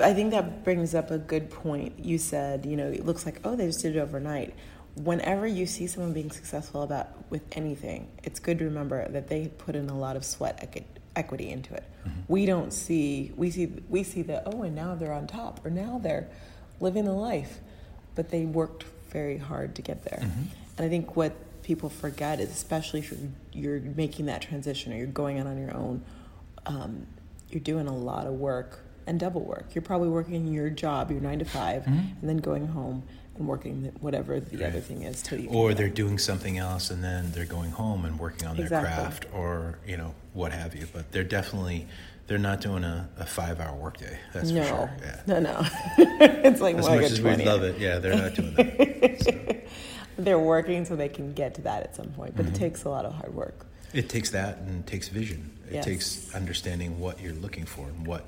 I 0.00 0.12
think 0.14 0.32
that 0.32 0.64
brings 0.64 0.94
up 0.94 1.10
a 1.10 1.18
good 1.18 1.50
point. 1.50 1.98
You 1.98 2.18
said, 2.18 2.66
you 2.66 2.76
know, 2.76 2.88
it 2.88 3.06
looks 3.06 3.24
like, 3.24 3.40
oh, 3.44 3.54
they 3.54 3.66
just 3.66 3.82
did 3.82 3.96
it 3.96 4.00
overnight. 4.00 4.54
Whenever 4.96 5.46
you 5.46 5.66
see 5.66 5.86
someone 5.86 6.12
being 6.12 6.30
successful 6.32 6.82
about 6.82 7.08
with 7.30 7.42
anything, 7.52 8.08
it's 8.24 8.40
good 8.40 8.58
to 8.58 8.64
remember 8.64 9.08
that 9.08 9.28
they 9.28 9.46
put 9.46 9.76
in 9.76 9.88
a 9.88 9.96
lot 9.96 10.16
of 10.16 10.24
sweat 10.24 10.84
equity 11.14 11.50
into 11.50 11.74
it. 11.74 11.84
Mm-hmm. 12.06 12.20
We 12.26 12.46
don't 12.46 12.72
see 12.72 13.32
we 13.36 13.50
see 13.52 13.66
we 13.88 14.02
see 14.02 14.22
that 14.22 14.42
oh, 14.46 14.62
and 14.62 14.74
now 14.74 14.96
they're 14.96 15.12
on 15.12 15.28
top, 15.28 15.64
or 15.64 15.70
now 15.70 16.00
they're 16.02 16.28
living 16.80 17.04
the 17.04 17.12
life, 17.12 17.60
but 18.16 18.30
they 18.30 18.44
worked 18.46 18.84
very 19.10 19.38
hard 19.38 19.76
to 19.76 19.82
get 19.82 20.02
there. 20.04 20.20
Mm-hmm. 20.22 20.42
And 20.78 20.86
I 20.86 20.88
think 20.88 21.14
what 21.14 21.32
people 21.62 21.88
forget 21.90 22.40
is, 22.40 22.50
especially 22.50 23.00
if 23.00 23.12
you're, 23.12 23.20
you're 23.52 23.80
making 23.80 24.26
that 24.26 24.42
transition 24.42 24.92
or 24.92 24.96
you're 24.96 25.06
going 25.06 25.38
out 25.38 25.46
on 25.46 25.58
your 25.58 25.74
own, 25.76 26.02
um, 26.66 27.06
you're 27.50 27.60
doing 27.60 27.86
a 27.88 27.94
lot 27.96 28.26
of 28.26 28.34
work 28.34 28.80
and 29.06 29.18
double 29.18 29.40
work. 29.42 29.74
You're 29.74 29.82
probably 29.82 30.08
working 30.08 30.46
your 30.52 30.70
job, 30.70 31.10
your 31.10 31.20
nine 31.20 31.38
to 31.40 31.44
5 31.44 31.86
and 31.86 32.16
then 32.22 32.36
going 32.36 32.66
home 32.68 33.02
and 33.36 33.48
working 33.48 33.90
whatever 34.00 34.38
the 34.38 34.56
Right. 34.58 34.66
other 34.66 34.80
thing 34.80 35.02
is 35.02 35.22
till 35.22 35.40
you. 35.40 35.48
or 35.48 35.72
they're 35.74 35.88
doing 35.88 36.18
something 36.18 36.58
else 36.58 36.90
and 36.90 37.02
then 37.02 37.32
they're 37.32 37.44
going 37.46 37.70
home 37.70 38.04
and 38.04 38.18
working 38.18 38.46
on 38.46 38.56
their 38.56 38.66
Exactly. 38.66 38.92
craft 38.94 39.26
or 39.34 39.78
you 39.86 39.96
know 39.96 40.14
what 40.34 40.52
have 40.52 40.74
you 40.76 40.86
but 40.92 41.10
they're 41.10 41.24
definitely 41.24 41.86
they're 42.26 42.36
not 42.38 42.60
doing 42.60 42.84
a, 42.84 43.08
a 43.18 43.24
five 43.26 43.58
hour 43.58 43.74
workday 43.76 44.18
that's 44.34 44.50
no, 44.50 44.62
for 44.62 44.68
sure 44.68 44.90
yeah 45.02 45.20
no, 45.26 45.40
no. 45.40 45.60
it's 45.98 46.60
like 46.60 46.76
as 46.76 46.86
much 46.86 47.02
as 47.02 47.20
we 47.22 47.34
love 47.36 47.62
it 47.62 47.78
yeah 47.78 47.98
they're 47.98 48.14
not 48.16 48.34
doing 48.34 48.54
that 48.54 49.20
So, 49.22 49.30
They're 50.24 50.38
working 50.38 50.84
so 50.84 50.96
they 50.96 51.08
can 51.08 51.32
get 51.32 51.54
to 51.56 51.62
that 51.62 51.82
at 51.82 51.96
some 51.96 52.08
point, 52.08 52.34
Mm-hmm. 52.34 52.42
but 52.48 52.54
it 52.54 52.58
takes 52.58 52.84
a 52.84 52.88
lot 52.88 53.04
of 53.04 53.12
hard 53.14 53.34
work. 53.34 53.66
it 53.92 54.08
takes 54.08 54.30
that 54.30 54.58
and 54.58 54.84
it 54.84 54.86
takes 54.86 55.08
vision 55.08 55.50
it 55.68 55.74
Yes. 55.74 55.84
takes 55.84 56.34
understanding 56.34 56.98
what 57.00 57.20
you're 57.20 57.34
looking 57.34 57.64
for 57.64 57.86
and 57.88 58.06
what 58.06 58.24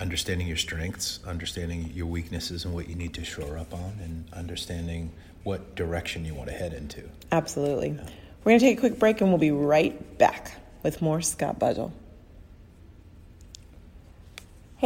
understanding 0.00 0.46
your 0.46 0.56
strengths 0.56 1.18
understanding 1.26 1.90
your 1.94 2.06
weaknesses 2.06 2.64
and 2.64 2.74
what 2.74 2.88
you 2.88 2.94
need 2.94 3.14
to 3.14 3.24
shore 3.24 3.56
up 3.58 3.72
on 3.74 3.92
and 4.02 4.24
understanding 4.32 5.10
what 5.44 5.74
direction 5.74 6.24
you 6.24 6.34
want 6.34 6.48
to 6.48 6.54
head 6.54 6.72
into 6.72 7.02
Absolutely. 7.32 7.90
We're 8.44 8.50
going 8.52 8.60
to 8.60 8.66
take 8.66 8.78
a 8.78 8.80
quick 8.80 8.98
break 9.00 9.20
and 9.20 9.30
we'll 9.30 9.38
be 9.38 9.50
right 9.50 10.18
back 10.18 10.52
with 10.84 11.02
more 11.02 11.20
Scott 11.20 11.58
Budgel. 11.58 11.90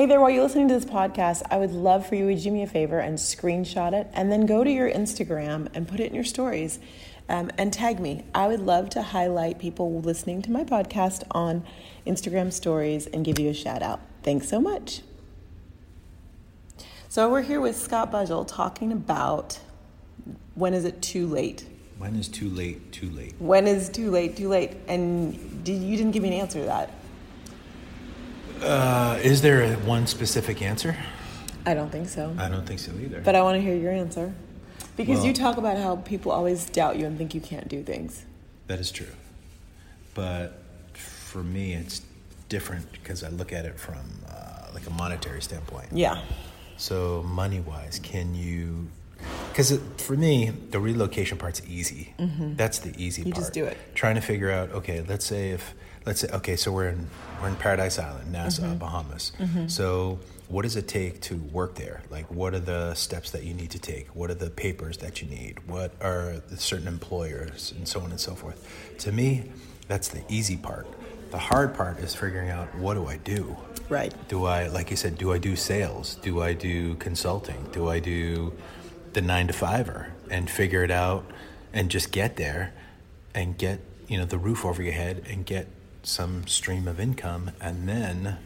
Hey 0.01 0.07
there, 0.07 0.19
while 0.19 0.31
you're 0.31 0.43
listening 0.43 0.69
to 0.69 0.73
this 0.73 0.87
podcast, 0.87 1.43
I 1.51 1.59
would 1.59 1.73
love 1.73 2.07
for 2.07 2.15
you 2.15 2.35
to 2.35 2.43
do 2.43 2.51
me 2.51 2.63
a 2.63 2.67
favor 2.67 3.01
and 3.01 3.19
screenshot 3.19 3.93
it 3.93 4.09
and 4.15 4.33
then 4.33 4.47
go 4.47 4.65
to 4.65 4.71
your 4.71 4.91
Instagram 4.91 5.69
and 5.75 5.87
put 5.87 6.01
it 6.01 6.07
in 6.07 6.15
your 6.15 6.25
stories 6.25 6.79
um, 7.29 7.51
and 7.59 7.71
tag 7.71 8.01
me. 8.01 8.25
I 8.35 8.49
would 8.49 8.61
love 8.61 8.89
to 8.91 9.03
highlight 9.03 9.59
people 9.59 10.01
listening 10.01 10.41
to 10.41 10.51
my 10.51 10.65
podcast 10.65 11.25
on 11.33 11.65
Instagram 12.07 12.51
stories 12.51 13.09
and 13.09 13.27
give 13.27 13.39
you 13.39 13.51
a 13.51 13.53
shout 13.53 13.83
out. 13.83 14.01
Thanks 14.23 14.49
so 14.49 14.59
much. 14.59 15.03
So, 17.11 17.29
we're 17.29 17.43
here 17.43 17.61
with 17.61 17.77
Scott 17.77 18.11
Budgel 18.11 18.49
talking 18.49 18.93
about 18.93 19.61
when 20.55 20.73
is 20.73 20.87
it 20.87 21.03
too 21.03 21.27
late? 21.27 21.67
when 21.99 22.17
is 22.17 22.29
too 22.29 22.49
late 22.49 22.91
too 22.91 23.11
late 23.11 23.35
When 23.39 23.67
is 23.67 23.91
too 23.91 24.11
late? 24.11 24.35
Too 24.35 24.49
late? 24.49 24.79
And 24.89 25.63
did, 25.63 25.83
you 25.83 25.99
didn't 25.99 26.13
give 26.13 26.23
me 26.23 26.31
an 26.31 26.41
answer 26.41 26.61
to 26.61 26.65
that. 26.65 26.91
Uh, 28.63 29.19
is 29.23 29.43
there 29.43 29.63
a 29.63 29.75
one 29.77 30.07
specific 30.07 30.63
answer 30.63 30.97
I 31.67 31.75
don't 31.75 31.91
think 31.93 32.09
so. 32.09 32.35
i 32.39 32.49
don't 32.49 32.67
think 32.67 32.81
so 32.81 32.93
either 33.03 33.21
But 33.21 33.35
I 33.35 33.43
want 33.43 33.57
to 33.57 33.61
hear 33.61 33.77
your 33.77 33.93
answer. 33.93 34.33
Because 34.97 35.19
Well- 35.19 35.27
you 35.27 35.33
talk 35.35 35.57
about 35.59 35.77
how 35.79 35.97
people 35.97 36.33
always 36.33 36.65
doubt 36.67 36.99
you 36.99 37.07
and 37.07 37.17
think 37.19 37.35
you 37.35 37.41
can't 37.41 37.69
do 37.69 37.83
things. 37.83 38.25
That 38.67 38.81
is 38.81 38.91
true. 38.91 39.15
But 40.15 40.59
for 40.95 41.43
me, 41.43 41.75
it's 41.75 42.03
different 42.49 42.91
because 42.93 43.23
I 43.23 43.29
look 43.29 43.53
at 43.53 43.65
it 43.65 43.79
from 43.79 43.99
uh, 44.29 44.69
like 44.75 44.87
a 44.87 44.91
monetary 44.91 45.41
standpoint. 45.43 45.89
Yeah. 45.93 46.23
So, 46.77 47.23
money 47.25 47.61
wise, 47.61 47.99
can 48.03 48.35
you. 48.35 48.89
Because 49.51 49.79
for 49.99 50.17
me, 50.17 50.51
the 50.71 50.79
relocation 50.81 51.37
part's 51.39 51.61
easy. 51.69 52.15
That's 52.19 52.79
the 52.79 52.95
easy 52.97 53.23
Mm-hmm. 53.23 53.29
You 53.29 53.33
part. 53.35 53.43
just 53.43 53.53
do 53.53 53.65
it. 53.65 53.77
Trying 53.95 54.15
to 54.15 54.21
figure 54.21 54.51
out, 54.51 54.71
okay, 54.73 55.03
let's 55.07 55.25
say 55.27 55.51
if, 55.51 55.75
let's 56.07 56.21
say, 56.21 56.29
okay, 56.33 56.57
so 56.57 56.73
we're 56.73 56.89
in, 56.89 57.07
we're 57.43 57.49
in 57.49 57.57
Paradise 57.57 57.99
Island, 57.99 58.33
Nassau, 58.33 58.63
Mm-hmm. 58.63 58.79
Bahamas. 58.79 59.33
So, 59.67 60.19
what 60.49 60.63
does 60.63 60.75
it 60.75 60.89
take 60.89 61.21
to 61.23 61.37
work 61.37 61.77
there? 61.77 62.03
Like, 62.11 62.29
what 62.31 62.55
are 62.55 62.59
the 62.61 62.95
steps 62.95 63.31
that 63.33 63.45
you 63.45 63.55
need 63.55 63.71
to 63.71 63.79
take? 63.79 64.09
What 64.17 64.31
are 64.31 64.35
the 64.35 64.51
papers 64.51 64.97
that 64.99 65.23
you 65.23 65.29
need? 65.29 65.59
What 65.69 65.93
are 66.01 66.43
the 66.49 66.57
certain 66.57 66.89
employers, 66.89 67.73
and 67.77 67.87
so 67.87 68.01
on 68.01 68.11
and 68.11 68.19
so 68.19 68.35
forth? 68.35 68.67
To 68.99 69.13
me, 69.13 69.45
that's 69.87 70.09
the 70.09 70.23
easy 70.29 70.57
part. 70.57 70.89
The 71.31 71.39
hard 71.39 71.75
part 71.75 71.99
is 72.01 72.15
figuring 72.17 72.51
out 72.51 72.75
what 72.75 72.95
do 72.95 73.07
I 73.07 73.19
do? 73.19 73.57
Right. 73.89 74.13
Do 74.29 74.45
I, 74.47 74.67
like 74.67 74.91
you 74.91 74.97
said, 74.97 75.17
do 75.19 75.33
I 75.33 75.39
do 75.39 75.55
sales? 75.55 76.17
Do 76.17 76.43
I 76.43 76.53
do 76.55 76.97
consulting? 76.97 77.69
Do 77.71 77.89
I 77.89 78.01
do 78.01 78.53
the 79.13 79.21
nine 79.21 79.47
to 79.47 79.53
fiver 79.53 80.13
and 80.31 80.49
figure 80.51 80.85
it 80.85 80.91
out 80.91 81.25
and 81.73 81.91
just 81.91 82.13
get 82.13 82.37
there 82.37 82.73
and 83.35 83.57
get, 83.57 83.81
you 84.09 84.19
know, 84.19 84.25
the 84.25 84.39
roof 84.39 84.65
over 84.65 84.83
your 84.83 84.93
head 84.93 85.25
and 85.29 85.45
get 85.47 85.69
some 86.03 86.47
stream 86.47 86.89
of 86.89 86.99
income 86.99 87.51
and 87.61 87.89
then 87.89 88.39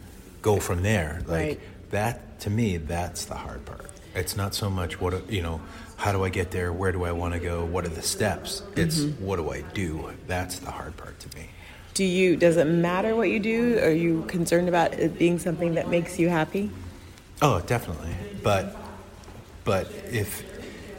go 0.42 0.58
from 0.58 0.82
there? 0.82 1.22
Like 1.26 1.28
Right. 1.28 1.60
that, 1.90 2.40
to 2.40 2.50
me, 2.50 2.76
that's 2.76 3.24
the 3.24 3.34
hard 3.34 3.64
part. 3.64 3.90
It's 4.14 4.36
not 4.36 4.54
so 4.54 4.70
much 4.70 5.00
what, 5.00 5.30
you 5.30 5.42
know, 5.42 5.60
how 5.96 6.12
do 6.12 6.24
I 6.24 6.28
get 6.28 6.50
there? 6.50 6.72
Where 6.72 6.92
do 6.92 7.04
I 7.04 7.12
want 7.12 7.34
to 7.34 7.40
go? 7.40 7.64
What 7.64 7.84
are 7.84 7.88
the 7.88 8.02
steps? 8.02 8.62
It's 8.76 9.00
mm-hmm. 9.00 9.24
what 9.24 9.36
do 9.36 9.50
I 9.50 9.62
do? 9.74 10.12
That's 10.26 10.58
the 10.58 10.70
hard 10.70 10.96
part 10.96 11.18
to 11.20 11.36
me. 11.36 11.48
Do 11.94 12.04
you, 12.04 12.36
does 12.36 12.56
it 12.56 12.66
matter 12.66 13.14
what 13.14 13.30
you 13.30 13.38
do? 13.38 13.78
Are 13.78 13.90
you 13.92 14.24
concerned 14.26 14.68
about 14.68 14.94
it 14.94 15.18
being 15.18 15.38
something 15.38 15.74
that 15.74 15.88
makes 15.88 16.18
you 16.18 16.28
happy? 16.28 16.70
Oh, 17.40 17.60
definitely. 17.60 18.14
But 18.42 18.76
but 19.64 19.90
if 20.10 20.53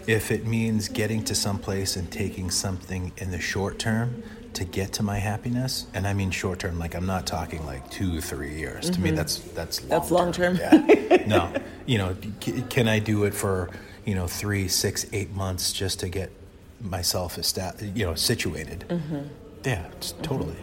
if 0.07 0.31
it 0.31 0.45
means 0.45 0.87
getting 0.87 1.23
to 1.25 1.35
some 1.35 1.59
place 1.59 1.95
and 1.95 2.11
taking 2.11 2.49
something 2.49 3.11
in 3.17 3.31
the 3.31 3.39
short 3.39 3.79
term 3.79 4.23
to 4.53 4.63
get 4.63 4.93
to 4.93 5.03
my 5.03 5.17
happiness, 5.17 5.85
and 5.93 6.07
I 6.07 6.13
mean 6.13 6.31
short 6.31 6.59
term, 6.59 6.79
like 6.79 6.95
I'm 6.95 7.05
not 7.05 7.27
talking 7.27 7.65
like 7.65 7.89
two, 7.89 8.21
three 8.21 8.55
years. 8.55 8.89
To 8.89 8.99
me, 8.99 9.09
mm-hmm. 9.09 9.17
that's 9.17 9.37
that's 9.39 9.81
long 9.81 9.89
That's 9.89 10.11
long 10.11 10.31
term. 10.31 10.55
Yeah. 10.55 11.23
no, 11.27 11.53
you 11.85 11.97
know, 11.97 12.15
c- 12.41 12.63
can 12.69 12.87
I 12.87 12.99
do 12.99 13.25
it 13.25 13.33
for 13.33 13.69
you 14.05 14.15
know 14.15 14.27
three, 14.27 14.67
six, 14.67 15.05
eight 15.11 15.31
months 15.31 15.73
just 15.73 15.99
to 16.01 16.09
get 16.09 16.31
myself 16.81 17.37
esta- 17.37 17.75
you 17.93 18.05
know 18.05 18.15
situated? 18.15 18.85
Mm-hmm. 18.87 19.27
Yeah, 19.65 19.85
it's 19.87 20.13
mm-hmm. 20.13 20.21
totally. 20.21 20.57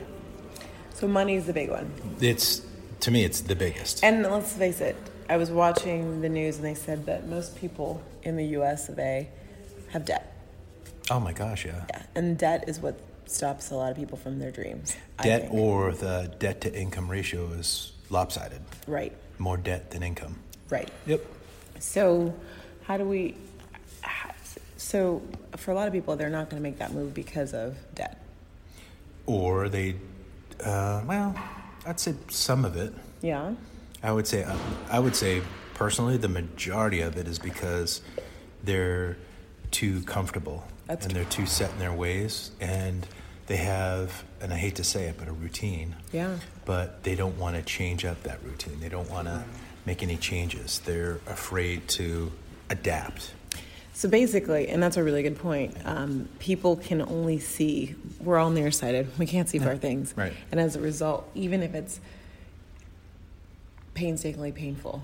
So 0.94 1.08
money's 1.08 1.46
the 1.46 1.52
big 1.52 1.68
one. 1.68 1.92
It's 2.20 2.62
to 3.00 3.10
me, 3.10 3.24
it's 3.24 3.40
the 3.40 3.56
biggest. 3.56 4.04
And 4.04 4.22
let's 4.22 4.52
face 4.52 4.80
it, 4.80 4.96
I 5.28 5.36
was 5.36 5.50
watching 5.50 6.20
the 6.20 6.28
news 6.28 6.56
and 6.56 6.64
they 6.64 6.74
said 6.74 7.06
that 7.06 7.26
most 7.26 7.56
people 7.56 8.00
in 8.22 8.36
the 8.36 8.44
US 8.58 8.88
of 8.88 8.98
A 8.98 9.28
have 9.90 10.04
debt. 10.04 10.34
oh 11.10 11.20
my 11.20 11.32
gosh, 11.32 11.64
yeah. 11.66 11.84
Yeah. 11.90 12.02
And 12.14 12.38
debt 12.38 12.64
is 12.68 12.80
what 12.80 12.98
stops 13.26 13.70
a 13.70 13.74
lot 13.74 13.90
of 13.90 13.96
people 13.96 14.16
from 14.18 14.38
their 14.38 14.50
dreams. 14.50 14.96
Debt 15.22 15.48
or 15.50 15.92
the 15.92 16.32
debt 16.38 16.60
to 16.62 16.74
income 16.74 17.10
ratio 17.10 17.46
is 17.52 17.92
lopsided. 18.10 18.60
Right. 18.86 19.12
More 19.38 19.56
debt 19.56 19.90
than 19.90 20.02
income. 20.02 20.36
Right. 20.70 20.90
Yep. 21.06 21.24
So, 21.78 22.34
how 22.84 22.96
do 22.96 23.04
we? 23.04 23.34
So, 24.76 25.22
for 25.56 25.70
a 25.70 25.74
lot 25.74 25.86
of 25.86 25.92
people, 25.92 26.16
they're 26.16 26.28
not 26.28 26.50
going 26.50 26.60
to 26.60 26.68
make 26.68 26.78
that 26.78 26.92
move 26.92 27.14
because 27.14 27.54
of 27.54 27.76
debt. 27.94 28.20
Or 29.26 29.68
they, 29.68 29.96
uh, 30.64 31.02
well, 31.06 31.34
I'd 31.86 32.00
say 32.00 32.14
some 32.28 32.64
of 32.64 32.76
it. 32.76 32.92
Yeah. 33.22 33.54
I 34.02 34.12
would 34.12 34.26
say, 34.26 34.42
uh, 34.42 34.56
I 34.90 34.98
would 34.98 35.14
say 35.14 35.42
personally, 35.74 36.16
the 36.16 36.28
majority 36.28 37.00
of 37.00 37.16
it 37.16 37.26
is 37.26 37.38
because 37.38 38.00
they're 38.62 39.16
too 39.70 40.02
comfortable 40.02 40.64
That's 40.86 41.06
and 41.06 41.14
they're 41.14 41.24
too 41.24 41.46
set 41.46 41.72
in 41.72 41.78
their 41.78 41.92
ways, 41.92 42.50
and 42.60 43.06
they 43.46 43.56
have, 43.56 44.24
and 44.40 44.52
I 44.52 44.56
hate 44.56 44.76
to 44.76 44.84
say 44.84 45.06
it, 45.06 45.16
but 45.18 45.28
a 45.28 45.32
routine. 45.32 45.96
Yeah. 46.12 46.36
But 46.64 47.02
they 47.02 47.14
don't 47.14 47.38
want 47.38 47.56
to 47.56 47.62
change 47.62 48.04
up 48.04 48.22
that 48.22 48.42
routine. 48.44 48.80
They 48.80 48.88
don't 48.88 49.10
want 49.10 49.28
to 49.28 49.44
make 49.84 50.02
any 50.02 50.16
changes. 50.16 50.78
They're 50.80 51.18
afraid 51.26 51.88
to 51.88 52.30
adapt. 52.70 53.34
So 53.94 54.08
basically, 54.08 54.68
and 54.68 54.82
that's 54.82 54.96
a 54.96 55.04
really 55.04 55.22
good 55.22 55.38
point. 55.38 55.76
Um, 55.84 56.28
people 56.38 56.76
can 56.76 57.02
only 57.02 57.38
see 57.38 57.94
we're 58.20 58.38
all 58.38 58.50
nearsighted. 58.50 59.08
We 59.18 59.26
can't 59.26 59.48
see 59.48 59.58
far 59.58 59.76
things, 59.76 60.14
Right. 60.16 60.32
And 60.50 60.58
as 60.58 60.76
a 60.76 60.80
result, 60.80 61.28
even 61.34 61.62
if 61.62 61.74
it's 61.74 62.00
painstakingly 63.94 64.52
painful, 64.52 65.02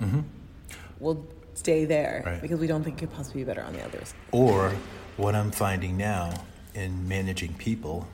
we'll 1.00 1.26
stay 1.54 1.84
there 1.84 2.22
Right. 2.24 2.40
because 2.40 2.60
we 2.60 2.66
don't 2.66 2.84
think 2.84 2.96
it 2.98 3.06
could 3.06 3.14
possibly 3.14 3.42
be 3.42 3.46
better 3.46 3.62
on 3.62 3.72
the 3.72 3.84
others. 3.84 4.14
Or 4.32 4.72
what 5.16 5.34
I'm 5.34 5.50
finding 5.50 5.96
now 5.96 6.44
in 6.74 7.08
managing 7.08 7.54
people, 7.54 8.06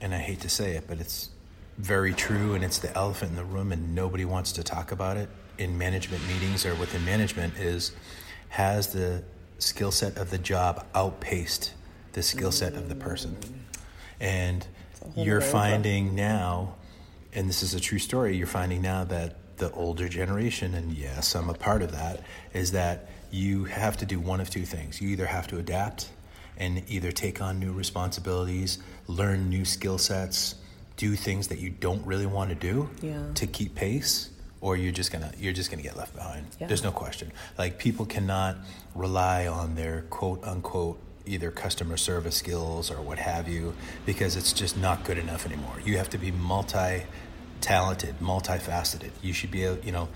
and 0.00 0.14
I 0.14 0.18
hate 0.18 0.40
to 0.40 0.48
say 0.48 0.76
it, 0.76 0.84
but 0.86 1.00
it's 1.00 1.30
very 1.78 2.12
true, 2.12 2.54
and 2.54 2.62
it's 2.62 2.78
the 2.78 2.94
elephant 2.96 3.30
in 3.32 3.36
the 3.36 3.44
room, 3.44 3.72
and 3.72 3.94
nobody 3.94 4.24
wants 4.24 4.52
to 4.52 4.62
talk 4.62 4.92
about 4.92 5.16
it 5.16 5.28
in 5.58 5.76
management 5.76 6.26
meetings 6.28 6.64
or 6.64 6.74
within 6.76 7.04
management 7.04 7.56
is 7.56 7.92
has 8.50 8.92
the 8.92 9.22
skill 9.58 9.90
set 9.92 10.16
of 10.16 10.30
the 10.30 10.38
job 10.38 10.86
outpaced 10.94 11.72
the 12.12 12.22
skill 12.22 12.50
set 12.52 12.74
of 12.74 12.88
the 12.88 12.94
person? 12.94 13.36
And 14.20 14.66
you're 15.16 15.40
finding 15.40 16.14
now, 16.14 16.74
and 17.32 17.48
this 17.48 17.62
is 17.62 17.74
a 17.74 17.80
true 17.80 17.98
story, 17.98 18.36
you're 18.36 18.46
finding 18.46 18.82
now 18.82 19.04
that 19.04 19.36
the 19.60 19.70
older 19.72 20.08
generation, 20.08 20.74
and 20.74 20.90
yes, 20.92 21.36
I'm 21.36 21.48
a 21.48 21.54
part 21.54 21.82
of 21.82 21.92
that, 21.92 22.22
is 22.52 22.72
that 22.72 23.08
you 23.30 23.64
have 23.64 23.96
to 23.98 24.06
do 24.06 24.18
one 24.18 24.40
of 24.40 24.50
two 24.50 24.64
things. 24.64 25.00
You 25.00 25.08
either 25.10 25.26
have 25.26 25.46
to 25.48 25.58
adapt 25.58 26.10
and 26.58 26.82
either 26.88 27.12
take 27.12 27.40
on 27.40 27.60
new 27.60 27.72
responsibilities, 27.72 28.78
learn 29.06 29.48
new 29.48 29.64
skill 29.64 29.98
sets, 29.98 30.56
do 30.96 31.14
things 31.14 31.48
that 31.48 31.58
you 31.60 31.70
don't 31.70 32.04
really 32.04 32.26
want 32.26 32.50
to 32.50 32.56
do 32.56 32.90
Yeah. 33.00 33.22
to 33.34 33.46
keep 33.46 33.74
pace, 33.74 34.30
or 34.60 34.76
you're 34.76 34.92
just 34.92 35.10
gonna 35.12 35.32
you're 35.38 35.52
just 35.54 35.70
gonna 35.70 35.82
get 35.82 35.96
left 35.96 36.14
behind. 36.14 36.46
Yeah. 36.58 36.66
There's 36.66 36.82
no 36.82 36.90
question. 36.92 37.32
Like 37.56 37.78
people 37.78 38.04
cannot 38.04 38.56
rely 38.94 39.46
on 39.46 39.74
their 39.76 40.02
quote 40.10 40.42
unquote 40.44 40.98
either 41.26 41.50
customer 41.50 41.96
service 41.96 42.36
skills 42.36 42.90
or 42.90 43.00
what 43.00 43.18
have 43.18 43.46
you 43.48 43.72
because 44.04 44.36
it's 44.36 44.52
just 44.52 44.76
not 44.76 45.04
good 45.04 45.16
enough 45.18 45.46
anymore. 45.46 45.76
You 45.84 45.96
have 45.98 46.10
to 46.10 46.18
be 46.18 46.30
multi 46.32 47.02
talented, 47.60 48.18
multifaceted. 48.20 49.10
You 49.22 49.32
should 49.32 49.50
be 49.50 49.64
able, 49.64 49.84
you 49.84 49.92
know, 49.92 50.08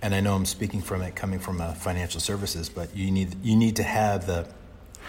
and 0.00 0.14
I 0.14 0.20
know 0.20 0.34
I'm 0.34 0.46
speaking 0.46 0.82
from 0.82 1.02
it 1.02 1.14
coming 1.14 1.38
from 1.38 1.60
a 1.60 1.74
financial 1.74 2.20
services, 2.20 2.68
but 2.68 2.94
you 2.96 3.10
need 3.10 3.36
you 3.44 3.56
need 3.56 3.76
to 3.76 3.82
have 3.82 4.26
the 4.26 4.48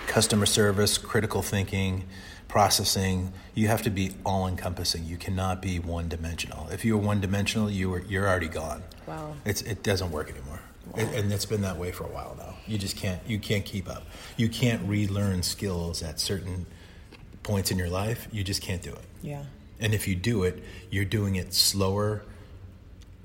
customer 0.07 0.45
service, 0.45 0.97
critical 0.97 1.41
thinking, 1.41 2.05
processing. 2.47 3.33
You 3.55 3.67
have 3.67 3.81
to 3.83 3.89
be 3.89 4.11
all 4.25 4.47
encompassing. 4.47 5.05
You 5.05 5.17
cannot 5.17 5.61
be 5.61 5.79
one 5.79 6.09
dimensional. 6.09 6.69
If 6.69 6.85
you're 6.85 6.97
one 6.97 7.21
dimensional, 7.21 7.69
you 7.69 7.93
are 7.93 8.01
you're 8.01 8.27
already 8.27 8.47
gone. 8.47 8.83
Wow. 9.07 9.33
It's 9.45 9.61
it 9.63 9.83
doesn't 9.83 10.11
work 10.11 10.29
anymore. 10.29 10.61
It, 10.95 11.07
and 11.15 11.31
it's 11.33 11.45
been 11.45 11.61
that 11.61 11.77
way 11.77 11.91
for 11.91 12.03
a 12.03 12.09
while 12.09 12.35
now. 12.37 12.55
You 12.67 12.77
just 12.77 12.95
can't 12.95 13.21
you 13.27 13.39
can't 13.39 13.65
keep 13.65 13.89
up. 13.89 14.03
You 14.37 14.49
can't 14.49 14.87
relearn 14.87 15.41
skills 15.41 16.03
at 16.03 16.19
certain 16.19 16.67
points 17.41 17.71
in 17.71 17.77
your 17.77 17.89
life. 17.89 18.27
You 18.31 18.43
just 18.43 18.61
can't 18.61 18.81
do 18.81 18.91
it. 18.91 19.05
Yeah. 19.21 19.43
And 19.79 19.93
if 19.93 20.07
you 20.07 20.15
do 20.15 20.43
it, 20.43 20.63
you're 20.89 21.05
doing 21.05 21.35
it 21.35 21.53
slower 21.53 22.23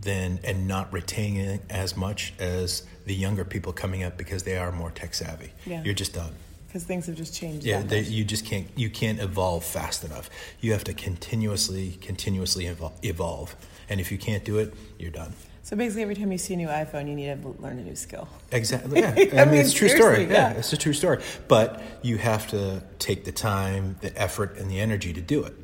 than 0.01 0.41
and 0.45 0.69
not 0.69 0.93
retaining 0.93 1.61
as 1.69 1.97
much 1.97 2.33
as 2.39 2.85
the 3.07 3.15
younger 3.15 3.45
people 3.45 3.73
coming 3.73 4.03
up 4.03 4.17
because 4.17 4.45
they 4.45 4.57
are 4.57 4.71
more 4.73 4.91
tech 4.91 5.15
savvy. 5.15 5.53
Yeah. 5.67 5.83
You're 5.83 5.95
just 5.95 6.15
done. 6.15 6.33
Because 6.67 6.85
things 6.85 7.07
have 7.07 7.17
just 7.17 7.35
changed. 7.35 7.65
Yeah, 7.65 7.79
that 7.79 7.89
they, 7.89 8.01
much. 8.03 8.11
you 8.11 8.25
just 8.25 8.45
can't 8.45 8.69
you 8.77 8.91
can't 8.91 9.21
evolve 9.21 9.65
fast 9.65 10.05
enough. 10.05 10.29
You 10.61 10.73
have 10.73 10.85
to 10.85 10.95
continuously 10.95 11.99
continuously 12.01 12.65
evol- 12.65 12.93
evolve. 13.03 13.57
And 13.89 14.01
if 14.01 14.13
you 14.13 14.19
can't 14.19 14.45
do 14.45 14.59
it, 14.59 14.75
you're 14.99 15.11
done. 15.11 15.33
So 15.63 15.77
basically, 15.77 16.03
every 16.03 16.15
time 16.15 16.31
you 16.31 16.39
see 16.39 16.55
a 16.55 16.57
new 16.57 16.69
iPhone, 16.69 17.09
you 17.09 17.15
need 17.15 17.43
to 17.43 17.49
learn 17.61 17.79
a 17.79 17.83
new 17.83 17.97
skill. 17.97 18.29
Exactly. 18.53 19.01
Yeah. 19.03 19.15
I, 19.17 19.21
I 19.21 19.45
mean, 19.45 19.51
mean, 19.51 19.61
it's 19.61 19.73
a 19.73 19.77
true 19.77 19.89
story. 19.89 20.25
Yeah. 20.25 20.33
yeah. 20.33 20.51
it's 20.53 20.73
a 20.73 20.77
true 20.77 20.93
story. 20.93 21.23
But 21.47 21.83
you 22.03 22.19
have 22.19 22.49
to 22.49 22.83
take 22.99 23.25
the 23.25 23.33
time, 23.33 23.97
the 24.01 24.17
effort, 24.19 24.57
and 24.57 24.71
the 24.71 24.81
energy 24.81 25.13
to 25.13 25.21
do 25.21 25.45
it. 25.45 25.55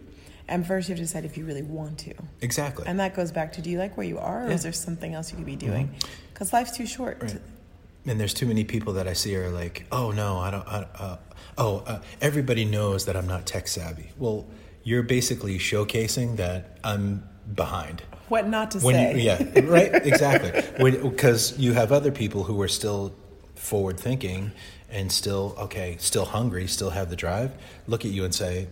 And 0.46 0.66
first, 0.66 0.88
you 0.88 0.92
have 0.92 0.98
to 0.98 1.04
decide 1.04 1.24
if 1.24 1.36
you 1.38 1.44
really 1.46 1.62
want 1.62 1.98
to. 2.00 2.14
Exactly. 2.42 2.84
And 2.86 3.00
that 3.00 3.14
goes 3.14 3.32
back 3.32 3.54
to 3.54 3.62
do 3.62 3.70
you 3.70 3.78
like 3.78 3.96
where 3.96 4.06
you 4.06 4.18
are, 4.18 4.44
or 4.44 4.48
Yeah. 4.48 4.54
is 4.54 4.62
there 4.62 4.72
something 4.72 5.14
else 5.14 5.30
you 5.30 5.36
could 5.36 5.46
be 5.46 5.56
doing? 5.56 5.94
Because 6.32 6.52
life's 6.52 6.76
too 6.76 6.86
short. 6.86 7.22
Right. 7.22 7.40
And 8.06 8.20
there's 8.20 8.34
too 8.34 8.46
many 8.46 8.64
people 8.64 8.92
that 8.94 9.08
I 9.08 9.14
see 9.14 9.34
are 9.36 9.48
like, 9.50 9.86
oh 9.90 10.10
no, 10.10 10.38
I 10.38 10.50
don't. 10.50 10.66
I, 10.68 10.86
uh, 10.98 11.16
oh, 11.56 11.78
uh, 11.86 12.00
everybody 12.20 12.66
knows 12.66 13.06
that 13.06 13.16
I'm 13.16 13.26
not 13.26 13.46
tech 13.46 13.66
savvy. 13.66 14.10
Well, 14.18 14.46
you're 14.82 15.02
basically 15.02 15.58
showcasing 15.58 16.36
that 16.36 16.78
I'm 16.84 17.26
behind. 17.54 18.02
What 18.28 18.46
not 18.46 18.72
to 18.72 18.78
When 18.80 18.94
say? 18.94 19.12
you, 19.16 19.20
yeah, 19.22 19.60
right, 19.64 19.94
exactly. 20.06 20.52
Because 21.00 21.58
you 21.58 21.72
have 21.72 21.92
other 21.92 22.10
people 22.10 22.42
who 22.44 22.60
are 22.60 22.68
still 22.68 23.14
forward 23.54 23.98
thinking 23.98 24.52
and 24.94 25.10
still 25.10 25.54
okay, 25.58 25.96
still 25.98 26.24
hungry, 26.24 26.66
still 26.68 26.90
have 26.90 27.10
the 27.10 27.16
drive. 27.16 27.52
Look 27.88 28.04
at 28.04 28.12
you 28.12 28.24
and 28.24 28.34
say, 28.34 28.68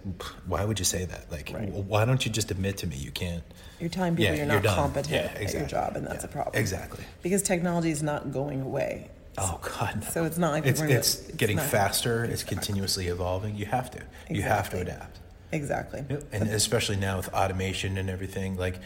why 0.47 0.64
would 0.64 0.79
you 0.79 0.85
say 0.85 1.05
that? 1.05 1.31
Like, 1.31 1.50
Right. 1.52 1.69
why 1.69 2.05
don't 2.05 2.25
you 2.25 2.31
just 2.31 2.50
admit 2.50 2.79
to 2.79 2.87
me 2.87 2.97
you 2.97 3.11
can't? 3.11 3.43
You're 3.81 3.91
telling 3.91 4.12
people 4.14 4.26
Yeah, 4.26 4.45
you're 4.45 4.47
you're 4.47 4.55
not 4.55 4.62
done. 4.62 4.76
competent 4.76 5.12
Yeah, 5.37 5.43
at 5.45 5.52
your 5.52 5.67
job, 5.67 5.97
and 5.97 6.07
that's 6.07 6.23
Yeah, 6.23 6.31
a 6.31 6.33
problem. 6.33 6.55
exactly. 6.61 7.05
Because 7.23 7.43
technology 7.43 7.91
is 7.91 8.02
not 8.02 8.33
going 8.33 8.62
away. 8.62 9.11
Oh 9.37 9.59
God! 9.62 10.02
No. 10.02 10.11
So 10.11 10.25
it's 10.25 10.38
not 10.38 10.52
like 10.52 10.64
it's, 10.67 10.81
gonna- 10.81 10.93
it's 10.95 11.21
it's 11.29 11.37
getting 11.37 11.57
not- 11.57 11.67
faster. 11.67 12.23
It's 12.25 12.45
continuously 12.45 13.09
evolving. 13.09 13.57
You 13.57 13.67
have 13.67 13.91
to. 13.91 14.00
You 14.31 14.43
have 14.43 14.71
to 14.71 14.79
adapt. 14.81 15.19
Exactly. 15.50 16.05
And 16.33 16.49
especially 16.49 16.97
now 16.97 17.17
with 17.17 17.29
automation 17.35 17.99
and 17.99 18.09
everything, 18.09 18.57
like 18.57 18.79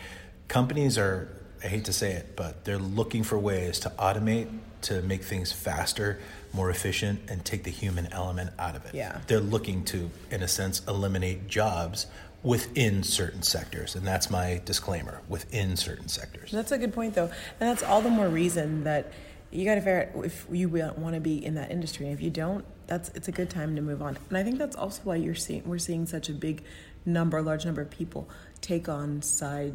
companies 0.49 0.97
are. 0.99 1.28
I 1.63 1.69
hate 1.69 1.85
to 1.87 1.93
say 1.93 2.13
it, 2.13 2.37
but 2.37 2.65
they're 2.65 2.79
looking 2.79 3.23
for 3.23 3.39
ways 3.39 3.81
to 3.81 3.91
automate 3.91 4.49
to 4.83 5.03
make 5.03 5.25
things 5.25 5.53
faster, 5.53 6.21
more 6.53 6.71
efficient, 6.71 7.21
and 7.29 7.45
take 7.45 7.65
the 7.65 7.71
human 7.71 8.13
element 8.13 8.51
out 8.59 8.77
of 8.77 8.85
it. 8.87 8.95
Yeah. 8.95 9.21
They're 9.27 9.41
looking 9.41 9.85
to, 9.87 10.11
in 10.31 10.43
a 10.43 10.49
sense, 10.49 10.83
eliminate 10.87 11.49
jobs 11.49 12.07
within 12.43 13.03
certain 13.03 13.43
sectors, 13.43 13.97
and 13.97 14.07
that's 14.07 14.31
my 14.31 14.61
disclaimer: 14.65 15.21
within 15.29 15.77
certain 15.77 16.09
sectors. 16.09 16.51
That's 16.53 16.73
a 16.73 16.79
good 16.79 16.93
point, 16.93 17.15
though, 17.15 17.31
and 17.61 17.71
that's 17.71 17.83
all 17.83 18.01
the 18.01 18.11
more 18.11 18.29
reason 18.29 18.85
that 18.85 19.13
you 19.51 19.65
got 19.65 19.77
to 19.77 19.81
figure 19.81 20.11
out 20.15 20.25
if 20.25 20.47
you 20.51 20.69
want 20.69 21.15
to 21.15 21.21
be 21.21 21.45
in 21.45 21.55
that 21.55 21.71
industry. 21.71 22.07
And 22.07 22.15
if 22.15 22.23
you 22.23 22.31
don't, 22.31 22.65
that's 22.87 23.09
it's 23.11 23.29
a 23.29 23.33
good 23.33 23.51
time 23.51 23.75
to 23.77 23.83
move 23.83 24.03
on. 24.03 24.19
And 24.29 24.39
I 24.39 24.43
think 24.43 24.59
that's 24.59 24.77
also 24.77 25.01
why 25.05 25.17
you're 25.17 25.35
seeing 25.35 25.63
we're 25.65 25.79
seeing 25.79 26.07
such 26.07 26.29
a 26.29 26.33
big 26.33 26.63
number, 27.05 27.41
large 27.43 27.65
number 27.65 27.81
of 27.81 27.91
people 27.91 28.29
take 28.61 28.88
on 28.88 29.23
side 29.23 29.75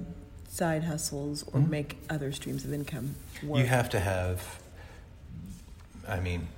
side 0.52 0.84
hustles 0.84 1.46
or 1.54 1.62
make 1.62 1.98
other 2.10 2.32
streams 2.34 2.66
of 2.66 2.74
income 2.74 3.16
work. 3.42 3.60
You 3.60 3.66
have 3.68 3.90
to 3.92 4.00
have, 4.02 4.60
I 6.08 6.20
mean, 6.20 6.50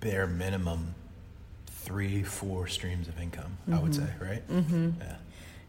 bare 0.00 0.26
minimum 0.26 0.94
three, 1.66 2.22
four 2.22 2.66
streams 2.66 3.08
of 3.08 3.18
income. 3.18 3.56
I 3.72 3.78
would 3.78 3.94
say, 3.94 4.06
right? 4.20 4.46
Mm-hmm. 4.50 4.90
Yeah. 5.00 5.16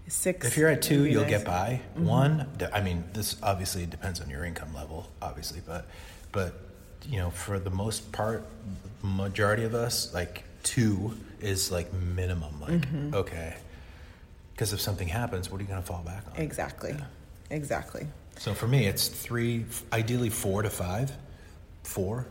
six. 0.10 0.46
If 0.46 0.58
you're 0.58 0.68
at 0.68 0.82
two, 0.82 1.06
you'll 1.06 1.22
nice. 1.22 1.30
get 1.30 1.46
by. 1.46 1.80
One, 1.96 2.48
I 2.74 2.82
mean, 2.82 3.06
this 3.13 3.38
obviously 3.42 3.86
depends 3.86 4.20
on 4.20 4.30
your 4.30 4.44
income 4.44 4.74
level, 4.76 5.10
obviously, 5.22 5.62
but, 5.65 5.88
but 6.34 6.56
you 7.08 7.18
know, 7.18 7.30
for 7.30 7.60
the 7.60 7.70
most 7.70 8.12
part, 8.12 8.44
majority 9.02 9.63
of 9.63 9.74
us, 9.74 10.13
like 10.13 10.44
two 10.63 11.13
is 11.39 11.72
like 11.72 11.94
minimum. 11.94 12.60
Like, 12.60 12.72
Mm-hmm. 12.72 13.15
okay, 13.15 13.56
because 14.54 14.74
if 14.74 14.82
something 14.82 15.08
happens, 15.08 15.50
what 15.50 15.60
are 15.62 15.63
you 15.63 15.70
going 15.70 15.80
to 15.82 15.88
fall 15.88 16.04
back 16.04 16.26
on? 16.30 16.42
Exactly. 16.42 16.98
Exactly. 17.49 18.07
So 18.38 18.53
for 18.53 18.67
me, 18.67 18.85
it's 18.85 19.07
three, 19.07 19.65
ideally 19.91 20.29
four 20.29 20.62
to 20.62 20.69
five. 20.69 21.12
Four, 21.83 22.27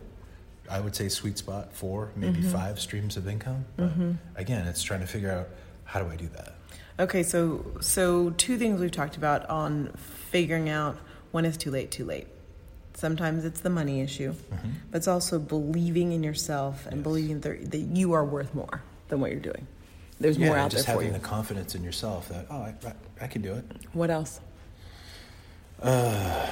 I 0.70 0.80
would 0.80 0.94
say 0.94 1.08
sweet 1.08 1.38
spot. 1.38 1.72
Four, 1.72 2.10
maybe 2.16 2.38
Mm-hmm. 2.38 2.50
five 2.52 2.80
streams 2.80 3.16
of 3.16 3.28
income. 3.28 3.64
But 3.76 3.90
again, 4.36 4.66
it's 4.66 4.82
trying 4.82 5.00
to 5.00 5.06
figure 5.06 5.30
out 5.30 5.48
how 5.84 6.02
do 6.02 6.08
I 6.10 6.16
do 6.16 6.28
that. 6.28 6.54
Okay, 7.00 7.22
so 7.22 7.64
so 7.80 8.30
two 8.30 8.58
things 8.58 8.80
we've 8.80 8.90
talked 8.90 9.16
about 9.16 9.48
on 9.48 9.92
figuring 10.30 10.68
out 10.68 10.96
when 11.30 11.44
it's 11.44 11.56
too 11.56 11.70
late, 11.70 11.90
too 11.90 12.04
late. 12.04 12.26
Sometimes 12.94 13.44
it's 13.44 13.60
the 13.60 13.70
money 13.70 14.00
issue, 14.00 14.32
Mm-hmm. 14.32 14.68
but 14.90 14.96
it's 14.98 15.08
also 15.08 15.38
believing 15.38 16.12
in 16.12 16.22
yourself 16.24 16.86
and 16.86 17.02
believing 17.02 17.40
that, 17.40 17.70
that 17.70 17.78
you 17.78 18.12
are 18.12 18.24
worth 18.24 18.54
more 18.54 18.82
than 19.08 19.20
what 19.20 19.30
you're 19.30 19.40
doing. 19.40 19.66
There's 20.20 20.36
Yeah, 20.36 20.46
more 20.48 20.56
and 20.56 20.64
out 20.64 20.70
there 20.72 20.78
just 20.78 20.86
having 20.88 21.12
the 21.12 21.20
confidence 21.20 21.74
in 21.76 21.84
yourself 21.84 22.28
that 22.30 22.46
oh, 22.50 22.56
I, 22.62 22.74
I, 22.86 22.92
I 23.22 23.26
can 23.28 23.42
do 23.42 23.54
it. 23.54 23.64
What 23.92 24.10
else? 24.10 24.40
I 25.82 26.50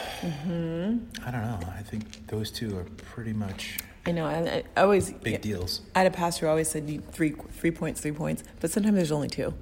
don't 1.31 1.43
know. 1.43 1.59
I 1.77 1.83
think 1.83 2.27
those 2.29 2.51
two 2.51 2.79
are 2.79 2.85
pretty 3.12 3.33
much 3.33 3.79
I 4.07 4.12
know, 4.12 4.25
I 4.27 4.62
I 4.77 4.83
always 4.83 5.11
big 5.11 5.33
yeah, 5.33 5.39
deals. 5.41 5.81
I 5.95 6.01
had 6.01 6.07
a 6.07 6.17
pastor 6.17 6.47
who 6.47 6.51
always 6.51 6.69
said 6.69 6.89
you 6.89 7.01
three 7.11 7.31
three 7.53 7.73
points, 7.73 8.01
three 8.01 8.12
points, 8.12 8.45
but 8.61 8.71
sometimes 8.71 8.95
there's 8.97 9.11
only 9.12 9.29
two. 9.29 9.53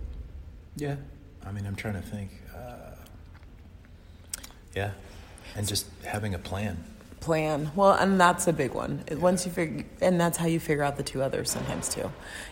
Yeah. 0.76 0.96
I 1.46 1.52
mean, 1.52 1.66
I'm 1.66 1.76
trying 1.76 1.94
to 1.94 2.02
think. 2.02 2.30
Uh, 2.54 2.94
yeah, 4.74 4.90
and 5.56 5.66
just 5.68 5.86
having 6.04 6.34
a 6.34 6.38
plan. 6.38 6.82
plan. 7.20 7.70
Well, 7.76 7.92
and 7.92 8.18
that's 8.20 8.46
a 8.48 8.52
big 8.52 8.72
one. 8.74 9.04
Once 9.12 9.44
you 9.46 9.52
figure, 9.52 9.84
and 10.00 10.18
that's 10.20 10.36
how 10.38 10.46
you 10.46 10.58
figure 10.60 10.82
out 10.82 10.96
the 10.96 11.02
two 11.02 11.22
others 11.22 11.50
sometimes 11.50 11.88
too. 11.88 12.10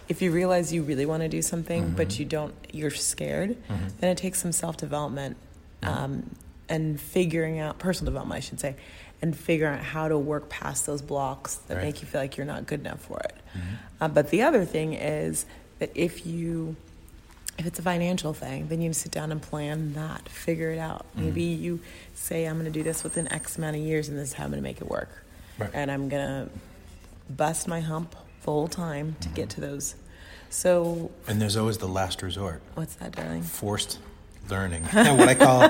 If 0.09 0.21
you 0.23 0.31
realize 0.31 0.73
you 0.73 0.83
really 0.83 1.07
want 1.07 1.23
to 1.23 1.29
do 1.29 1.43
something, 1.43 1.83
Mm-hmm. 1.85 1.97
but 1.97 2.19
you 2.19 2.25
don't, 2.27 2.55
you're 2.73 2.91
scared, 2.91 3.57
then 4.01 4.11
it 4.11 4.17
takes 4.19 4.41
some 4.41 4.53
self 4.53 4.77
development 4.79 5.37
Mm-hmm. 5.83 6.05
um, 6.05 6.31
and 6.73 7.01
figuring 7.01 7.59
out 7.61 7.79
personal 7.79 8.11
development, 8.11 8.39
I 8.39 8.41
should 8.41 8.59
say, 8.61 8.75
and 9.21 9.37
figuring 9.37 9.75
out 9.79 9.85
how 9.85 10.09
to 10.09 10.19
work 10.19 10.49
past 10.49 10.87
those 10.87 11.03
blocks 11.03 11.55
that 11.57 11.75
Right. 11.75 11.81
Mm-hmm. 11.81 11.87
make 11.87 12.01
you 12.03 12.09
feel 12.09 12.21
like 12.21 12.37
you're 12.37 12.47
not 12.47 12.67
good 12.67 12.81
enough 12.81 13.01
for 13.01 13.21
it. 13.21 13.37
Uh, 14.01 14.09
but 14.09 14.31
the 14.31 14.43
other 14.43 14.65
thing 14.65 14.95
is 14.95 15.45
that 15.79 15.91
if 15.95 16.27
you 16.27 16.75
if 17.59 17.67
it's 17.67 17.79
a 17.79 17.83
financial 17.83 18.33
thing, 18.33 18.69
then 18.69 18.81
you 18.81 18.89
need 18.89 18.95
to 18.95 18.99
sit 19.01 19.13
down 19.13 19.31
and 19.31 19.41
plan 19.43 19.93
that, 19.93 20.27
figure 20.29 20.71
it 20.71 20.79
out. 20.79 21.05
Mm-hmm. 21.15 21.25
Maybe 21.27 21.43
you 21.43 21.81
say, 22.15 22.47
I'm 22.47 22.55
going 22.55 22.65
to 22.65 22.71
do 22.73 22.83
this 22.83 23.05
within 23.05 23.31
X 23.31 23.59
amount 23.59 23.77
of 23.77 23.83
years, 23.83 24.09
and 24.09 24.17
this 24.19 24.29
is 24.31 24.35
how 24.35 24.45
I'm 24.45 24.51
going 24.51 24.63
to 24.63 24.69
make 24.71 24.81
it 24.81 24.89
work. 24.89 25.11
Right. 25.59 25.69
And 25.75 25.91
I'm 25.91 26.09
going 26.09 26.27
to 26.27 26.51
bust 27.29 27.69
my 27.69 27.81
hump 27.81 28.17
the 28.45 28.51
whole 28.51 28.69
time 28.69 29.17
to 29.21 29.29
get 29.29 29.51
to 29.51 29.61
those. 29.61 29.97
So, 30.49 31.11
And 31.29 31.43
there's 31.43 31.57
always 31.59 31.77
the 31.77 31.87
last 31.89 32.23
resort. 32.23 32.63
what's 32.75 32.95
that, 32.95 33.13
darling? 33.13 33.43
forced 33.43 33.99
learning. 34.49 34.83
what 34.93 35.29
I 35.29 35.35
call, 35.35 35.69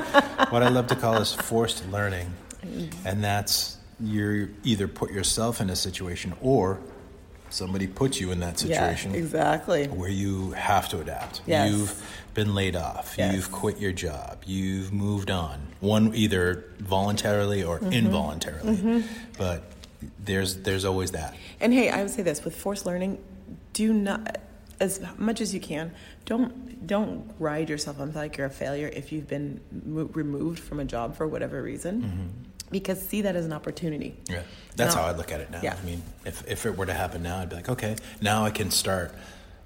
what 0.51 0.63
I 0.63 0.69
love 0.69 0.87
to 0.89 0.97
call 0.97 1.17
is 1.21 1.33
forced 1.33 1.87
learning, 1.91 2.33
and 3.05 3.23
that's 3.23 3.77
you 4.01 4.55
either 4.65 4.89
put 4.89 5.11
yourself 5.13 5.61
in 5.61 5.71
a 5.71 5.77
situation 5.77 6.35
or 6.41 6.81
somebody 7.51 7.87
puts 7.87 8.19
you 8.21 8.33
in 8.33 8.41
that 8.41 8.59
situation 8.59 9.13
Yeah, 9.13 9.19
exactly. 9.19 9.87
where 9.87 10.09
you 10.09 10.53
have 10.53 10.89
to 10.89 11.01
adapt. 11.01 11.43
Yes. 11.47 11.71
You've 11.71 12.19
been 12.35 12.55
laid 12.55 12.75
off. 12.77 13.15
Yes. 13.19 13.35
You've 13.35 13.53
quit 13.53 13.79
your 13.79 13.93
job. 13.93 14.39
You've 14.47 14.91
moved 14.93 15.31
on. 15.31 15.61
One 15.81 16.15
either 16.15 16.65
voluntarily 16.79 17.63
or 17.63 17.79
Mm-hmm. 17.79 17.93
involuntarily, 17.93 19.05
but 19.39 19.65
there's 20.19 20.57
there's 20.63 20.85
always 20.85 21.11
that. 21.13 21.35
And 21.61 21.73
hey, 21.73 21.91
I 21.91 22.01
would 22.03 22.11
say 22.11 22.23
this 22.23 22.43
with 22.45 22.57
forced 22.57 22.87
learning, 22.87 23.19
do 23.73 23.93
not, 23.93 24.39
as 24.83 25.01
much 25.17 25.41
as 25.41 25.55
you 25.55 25.61
can, 25.61 25.93
don't 26.25 26.87
don't 26.87 27.33
ride 27.39 27.71
yourself 27.71 28.01
on 28.01 28.13
like 28.13 28.37
you're 28.37 28.49
a 28.49 28.51
failure 28.51 28.91
if 28.93 29.13
you've 29.13 29.29
been 29.29 29.61
mo- 29.87 30.11
removed 30.13 30.59
from 30.59 30.81
a 30.81 30.85
job 30.85 31.17
for 31.17 31.27
whatever 31.27 31.63
reason, 31.63 32.03
mm-hmm. 32.03 32.27
because 32.71 33.01
see 33.01 33.23
that 33.23 33.37
as 33.37 33.47
an 33.47 33.53
opportunity. 33.53 34.17
Yeah, 34.29 34.43
that's 34.77 34.95
Now- 34.95 35.03
how 35.03 35.09
I 35.09 35.13
look 35.13 35.31
at 35.33 35.41
it 35.41 35.51
now. 35.51 35.61
Yeah. 35.63 35.77
I 35.81 35.87
mean, 35.87 36.03
if 36.27 36.47
if 36.51 36.67
it 36.67 36.77
were 36.77 36.87
to 36.87 36.95
happen 36.95 37.23
now, 37.23 37.39
I'd 37.39 37.49
be 37.49 37.57
like, 37.57 37.69
okay, 37.69 37.97
now 38.21 38.45
I 38.45 38.51
can 38.51 38.71
start 38.71 39.15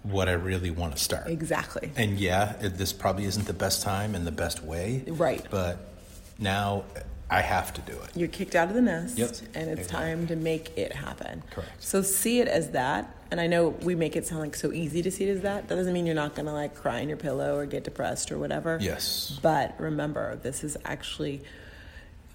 what 0.02 0.28
I 0.28 0.32
really 0.32 0.70
want 0.70 0.94
to 0.96 1.02
start. 1.02 1.26
Exactly. 1.28 1.90
And 1.96 2.20
yeah, 2.20 2.54
it, 2.60 2.78
this 2.78 2.92
probably 2.92 3.24
isn't 3.24 3.46
the 3.46 3.58
best 3.66 3.82
time 3.82 4.14
and 4.14 4.24
the 4.26 4.32
best 4.44 4.62
way. 4.62 5.02
Right. 5.08 5.44
But 5.50 5.78
now 6.38 6.84
I 7.28 7.40
have 7.40 7.72
to 7.74 7.80
do 7.80 7.92
it. 7.92 8.10
You're 8.14 8.28
kicked 8.28 8.54
out 8.54 8.68
of 8.68 8.74
the 8.74 8.80
nest, 8.82 9.18
Yep. 9.18 9.28
and 9.54 9.68
it's 9.70 9.80
Exactly. 9.86 9.96
time 9.98 10.26
to 10.28 10.36
make 10.36 10.76
it 10.78 10.92
happen. 10.92 11.42
Correct. 11.50 11.70
So 11.82 12.00
see 12.02 12.40
it 12.40 12.46
as 12.46 12.70
that. 12.70 13.12
And 13.32 13.40
I 13.40 13.48
know 13.48 13.70
we 13.82 13.96
make 13.96 14.14
it 14.14 14.24
sound 14.24 14.42
like 14.42 14.54
so 14.54 14.72
easy 14.72 15.02
to 15.02 15.10
see 15.10 15.24
it 15.24 15.30
as 15.36 15.40
that. 15.42 15.66
That 15.66 15.74
doesn't 15.74 15.92
mean 15.92 16.06
you're 16.06 16.14
not 16.14 16.36
going 16.36 16.46
to 16.46 16.52
like 16.52 16.76
cry 16.76 17.00
in 17.00 17.08
your 17.08 17.18
pillow 17.18 17.56
or 17.56 17.66
get 17.66 17.82
depressed 17.82 18.30
or 18.30 18.38
whatever. 18.38 18.78
Yes. 18.80 19.36
But 19.42 19.74
remember, 19.80 20.36
this 20.36 20.62
is 20.62 20.76
actually, 20.84 21.42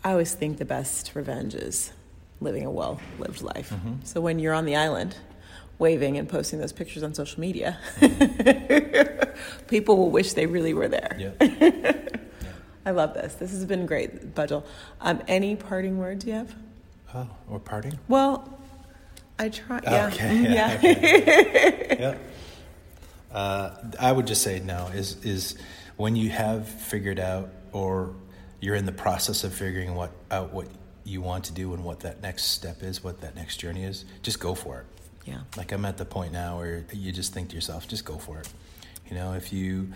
I 0.03 0.11
always 0.11 0.33
think 0.33 0.57
the 0.57 0.65
best 0.65 1.11
revenge 1.15 1.55
is 1.55 1.93
living 2.41 2.65
a 2.65 2.71
well 2.71 2.99
lived 3.17 3.41
life. 3.41 3.69
Mm-hmm. 3.69 3.93
So 4.03 4.19
when 4.19 4.39
you're 4.39 4.53
on 4.53 4.65
the 4.65 4.75
island, 4.75 5.15
waving 5.79 6.17
and 6.17 6.27
posting 6.27 6.59
those 6.59 6.73
pictures 6.73 7.01
on 7.03 7.13
social 7.13 7.39
media, 7.39 7.79
people 9.67 9.95
will 9.95 10.11
wish 10.11 10.33
they 10.33 10.45
really 10.47 10.73
were 10.73 10.89
there. 10.89 11.15
Yeah. 11.39 11.93
I 12.85 12.91
love 12.91 13.13
this. 13.13 13.35
This 13.35 13.51
has 13.51 13.65
been 13.65 13.85
great, 13.85 14.33
Budgel. 14.35 14.63
Um, 15.01 15.21
any 15.27 15.55
parting 15.55 15.97
words 15.97 16.25
you 16.25 16.33
have? 16.33 16.55
Oh, 17.13 17.27
we're 17.47 17.59
parting? 17.59 17.99
Well, 18.07 18.57
I 19.37 19.49
try. 19.49 19.79
Yeah. 19.83 20.07
Okay, 20.07 20.41
yeah, 20.43 20.79
yeah. 20.81 21.95
yeah. 21.99 22.17
Uh, 23.31 23.75
I 23.99 24.11
would 24.11 24.27
just 24.27 24.41
say 24.41 24.59
no. 24.59 24.87
Is 24.93 25.23
is 25.23 25.55
when 25.97 26.15
you 26.15 26.29
have 26.29 26.67
figured 26.67 27.19
out, 27.19 27.49
or 27.71 28.15
you're 28.59 28.75
in 28.75 28.85
the 28.85 28.91
process 28.91 29.43
of 29.43 29.53
figuring 29.53 29.95
what 29.95 30.11
out 30.31 30.53
what 30.53 30.67
you 31.03 31.21
want 31.21 31.45
to 31.45 31.53
do 31.53 31.73
and 31.73 31.83
what 31.83 32.01
that 32.01 32.21
next 32.21 32.43
step 32.45 32.83
is, 32.83 33.03
what 33.03 33.21
that 33.21 33.35
next 33.35 33.57
journey 33.57 33.83
is. 33.83 34.05
Just 34.21 34.39
go 34.39 34.53
for 34.53 34.81
it. 34.81 34.85
yeah. 35.25 35.41
Like 35.57 35.71
I'm 35.71 35.85
at 35.85 35.97
the 35.97 36.05
point 36.05 36.31
now 36.33 36.57
where 36.59 36.85
you 36.93 37.11
just 37.11 37.33
think 37.33 37.49
to 37.49 37.55
yourself, 37.55 37.87
just 37.87 38.05
go 38.05 38.17
for 38.17 38.39
it. 38.39 38.49
You 39.09 39.15
know, 39.15 39.33
if 39.33 39.51
you 39.53 39.91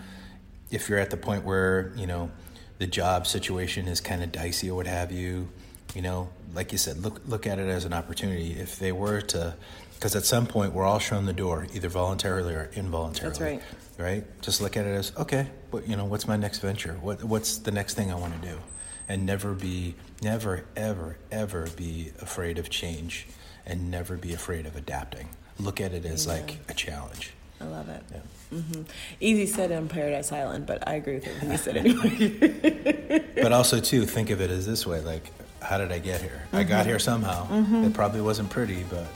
if 0.70 0.88
you're 0.88 0.98
at 0.98 1.10
the 1.10 1.16
point 1.16 1.44
where 1.44 1.92
you 1.96 2.06
know 2.06 2.30
the 2.78 2.86
job 2.86 3.26
situation 3.26 3.88
is 3.88 4.00
kind 4.00 4.22
of 4.22 4.32
dicey 4.32 4.70
or 4.70 4.76
what 4.76 4.86
have 4.86 5.12
you, 5.12 5.48
you 5.94 6.02
know, 6.02 6.28
like 6.54 6.72
you 6.72 6.78
said, 6.78 6.98
look 6.98 7.20
look 7.26 7.46
at 7.46 7.58
it 7.58 7.68
as 7.68 7.84
an 7.84 7.92
opportunity. 7.92 8.52
If 8.52 8.78
they 8.78 8.92
were 8.92 9.20
to, 9.20 9.54
because 9.94 10.14
at 10.16 10.24
some 10.24 10.46
point 10.46 10.72
we're 10.72 10.84
all 10.84 10.98
shown 10.98 11.26
the 11.26 11.32
door, 11.32 11.66
either 11.74 11.88
voluntarily 11.88 12.54
or 12.54 12.70
involuntarily. 12.74 13.38
That's 13.38 13.40
right. 13.40 13.62
Right. 13.98 14.42
Just 14.42 14.60
look 14.60 14.76
at 14.76 14.84
it 14.84 14.90
as 14.90 15.12
okay. 15.16 15.48
But 15.70 15.88
you 15.88 15.96
know, 15.96 16.04
what's 16.04 16.28
my 16.28 16.36
next 16.36 16.58
venture? 16.58 16.94
What 16.94 17.24
what's 17.24 17.58
the 17.58 17.70
next 17.70 17.94
thing 17.94 18.10
I 18.10 18.14
want 18.14 18.40
to 18.40 18.48
do? 18.48 18.58
And 19.08 19.24
never 19.24 19.52
be, 19.52 19.94
never, 20.20 20.64
ever, 20.74 21.16
ever 21.30 21.68
be 21.76 22.10
afraid 22.20 22.58
of 22.58 22.68
change, 22.68 23.28
and 23.64 23.88
never 23.88 24.16
be 24.16 24.32
afraid 24.32 24.66
of 24.66 24.74
adapting. 24.74 25.28
Look 25.60 25.80
at 25.80 25.92
it 25.92 26.04
as 26.04 26.26
like 26.26 26.58
a 26.68 26.74
challenge. 26.74 27.32
I 27.60 27.64
love 27.64 27.88
it. 27.88 28.02
Yeah. 28.12 28.58
hmm 28.60 28.82
Easy 29.20 29.46
said 29.46 29.72
on 29.72 29.88
Paradise 29.88 30.30
Island, 30.32 30.66
but 30.66 30.86
I 30.86 30.94
agree 30.94 31.14
with 31.14 31.26
everything 31.26 31.50
you 31.52 31.56
said 31.58 31.76
anyway. 31.82 33.24
but 33.42 33.52
also 33.52 33.80
too 33.80 34.04
think 34.06 34.30
of 34.30 34.40
it 34.40 34.50
as 34.50 34.66
this 34.66 34.86
way 34.86 35.00
like 35.00 35.30
how 35.62 35.78
did 35.78 35.90
i 35.90 35.98
get 35.98 36.20
here 36.20 36.42
i 36.52 36.62
got 36.62 36.86
here 36.86 36.98
somehow 36.98 37.46
it 37.84 37.92
probably 37.94 38.20
wasn't 38.20 38.48
pretty 38.50 38.84
but 38.90 39.06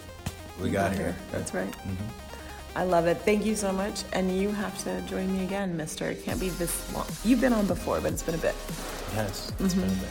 we 0.60 0.68
got 0.70 0.92
here 0.92 1.14
That's 1.32 1.54
right. 1.54 1.72
I 2.76 2.84
love 2.84 3.06
it. 3.08 3.16
Thank 3.18 3.44
you 3.44 3.56
so 3.56 3.72
much. 3.72 4.04
And 4.12 4.30
you 4.40 4.50
have 4.52 4.78
to 4.84 5.00
join 5.02 5.32
me 5.36 5.42
again, 5.44 5.76
mister. 5.76 6.08
It 6.10 6.22
can't 6.24 6.38
be 6.38 6.50
this 6.50 6.92
long. 6.94 7.06
You've 7.24 7.40
been 7.40 7.52
on 7.52 7.66
before, 7.66 8.00
but 8.00 8.12
it's 8.12 8.22
been 8.22 8.36
a 8.36 8.38
bit. 8.38 8.54
yes 9.14 9.50
it's 9.58 9.74
been 9.74 9.88
a 9.90 9.94
bit. 9.94 10.08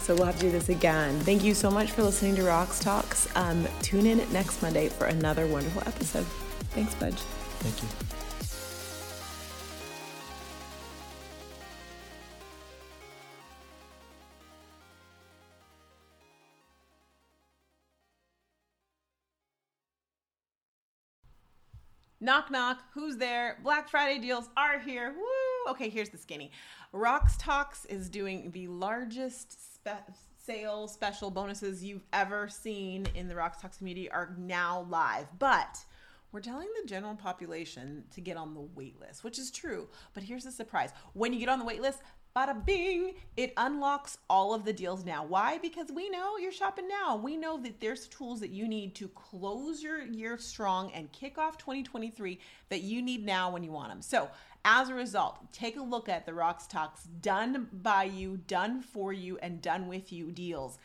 So 0.00 0.14
we'll 0.16 0.24
have 0.26 0.34
to 0.36 0.40
do 0.40 0.50
this 0.50 0.68
again. 0.68 1.18
Thank 1.20 1.44
you 1.44 1.54
so 1.54 1.70
much 1.70 1.92
for 1.92 2.02
listening 2.02 2.34
to 2.36 2.42
Rox 2.42 2.82
Talks. 2.82 3.28
Um, 3.36 3.68
tune 3.82 4.06
in 4.06 4.18
next 4.32 4.62
Monday 4.62 4.88
for 4.88 5.06
another 5.06 5.46
wonderful 5.46 5.82
episode. 5.86 6.26
Thanks, 6.74 6.92
Budge. 6.96 7.22
Thank 7.62 7.82
you 7.82 7.88
Knock, 22.22 22.52
knock. 22.52 22.84
Who's 22.94 23.16
there? 23.16 23.58
Black 23.64 23.88
Friday 23.88 24.20
deals 24.20 24.48
are 24.56 24.78
here. 24.78 25.12
Woo! 25.12 25.72
Okay, 25.72 25.88
here's 25.88 26.08
the 26.08 26.16
skinny. 26.16 26.52
Rox 26.94 27.32
Talks 27.36 27.84
is 27.86 28.08
doing 28.08 28.52
the 28.52 28.68
largest 28.68 29.74
spe- 29.74 30.12
sale 30.38 30.86
special 30.86 31.32
bonuses 31.32 31.82
you've 31.82 32.04
ever 32.12 32.46
seen 32.48 33.06
in 33.16 33.26
the 33.26 33.34
Rox 33.34 33.60
Talks 33.60 33.76
community 33.76 34.08
are 34.08 34.36
now 34.38 34.86
live. 34.88 35.26
But 35.40 35.84
we're 36.32 36.40
telling 36.40 36.68
the 36.80 36.88
general 36.88 37.14
population 37.14 38.04
to 38.10 38.20
get 38.20 38.36
on 38.36 38.54
the 38.54 38.60
wait 38.74 38.98
list, 38.98 39.22
which 39.22 39.38
is 39.38 39.50
true. 39.50 39.88
But 40.14 40.22
here's 40.22 40.44
the 40.44 40.52
surprise 40.52 40.90
when 41.12 41.32
you 41.32 41.38
get 41.38 41.50
on 41.50 41.58
the 41.58 41.64
wait 41.64 41.82
list, 41.82 42.00
bada 42.34 42.64
bing, 42.64 43.14
it 43.36 43.52
unlocks 43.58 44.16
all 44.30 44.54
of 44.54 44.64
the 44.64 44.72
deals 44.72 45.04
now. 45.04 45.24
Why? 45.24 45.58
Because 45.58 45.88
we 45.94 46.08
know 46.08 46.38
you're 46.38 46.50
shopping 46.50 46.88
now. 46.88 47.16
We 47.16 47.36
know 47.36 47.60
that 47.62 47.80
there's 47.80 48.08
tools 48.08 48.40
that 48.40 48.50
you 48.50 48.66
need 48.66 48.94
to 48.96 49.08
close 49.08 49.82
your 49.82 50.02
year 50.02 50.38
strong 50.38 50.90
and 50.92 51.12
kick 51.12 51.36
off 51.36 51.58
2023 51.58 52.38
that 52.70 52.80
you 52.80 53.02
need 53.02 53.24
now 53.26 53.50
when 53.50 53.62
you 53.62 53.70
want 53.70 53.90
them. 53.90 54.00
So, 54.00 54.30
as 54.64 54.88
a 54.88 54.94
result, 54.94 55.52
take 55.52 55.76
a 55.76 55.82
look 55.82 56.08
at 56.08 56.24
the 56.24 56.32
Rox 56.32 56.68
Talks 56.68 57.02
done 57.20 57.66
by 57.72 58.04
you, 58.04 58.38
done 58.46 58.80
for 58.80 59.12
you, 59.12 59.36
and 59.38 59.60
done 59.60 59.88
with 59.88 60.12
you 60.12 60.30
deals 60.30 60.78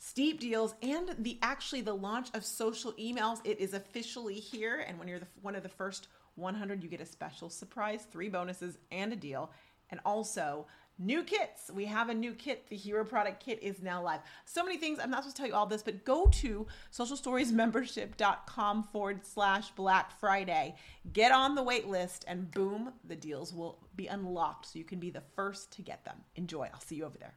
steep 0.00 0.40
deals 0.40 0.74
and 0.82 1.14
the 1.18 1.38
actually 1.42 1.82
the 1.82 1.92
launch 1.92 2.28
of 2.34 2.44
social 2.44 2.92
emails. 2.94 3.38
It 3.44 3.60
is 3.60 3.74
officially 3.74 4.34
here 4.34 4.84
and 4.88 4.98
when 4.98 5.06
you're 5.06 5.18
the, 5.18 5.26
one 5.42 5.54
of 5.54 5.62
the 5.62 5.68
first 5.68 6.08
100 6.36 6.82
you 6.82 6.88
get 6.88 7.02
a 7.02 7.06
special 7.06 7.50
surprise 7.50 8.06
three 8.10 8.30
bonuses 8.30 8.78
and 8.90 9.12
a 9.12 9.16
deal. 9.16 9.52
And 9.90 10.00
also 10.04 10.66
new 10.98 11.22
kits. 11.22 11.70
We 11.74 11.84
have 11.86 12.08
a 12.08 12.14
new 12.14 12.32
kit. 12.32 12.68
The 12.68 12.76
hero 12.76 13.04
product 13.04 13.44
kit 13.44 13.58
is 13.62 13.82
now 13.82 14.02
live. 14.02 14.20
So 14.46 14.64
many 14.64 14.78
things. 14.78 14.98
I'm 15.02 15.10
not 15.10 15.24
supposed 15.24 15.36
to 15.36 15.42
tell 15.42 15.48
you 15.50 15.54
all 15.54 15.66
this 15.66 15.82
but 15.82 16.06
go 16.06 16.26
to 16.26 16.66
socialstoriesmembership.com 16.96 18.84
forward 18.84 19.26
slash 19.26 19.70
black 19.72 20.18
friday. 20.18 20.76
Get 21.12 21.30
on 21.30 21.54
the 21.54 21.62
wait 21.62 21.88
list 21.88 22.24
and 22.26 22.50
boom 22.50 22.94
the 23.06 23.16
deals 23.16 23.52
will 23.52 23.78
be 23.96 24.06
unlocked 24.06 24.64
so 24.66 24.78
you 24.78 24.84
can 24.86 24.98
be 24.98 25.10
the 25.10 25.22
first 25.36 25.72
to 25.72 25.82
get 25.82 26.06
them. 26.06 26.16
Enjoy. 26.36 26.70
I'll 26.72 26.80
see 26.80 26.96
you 26.96 27.04
over 27.04 27.18
there 27.18 27.34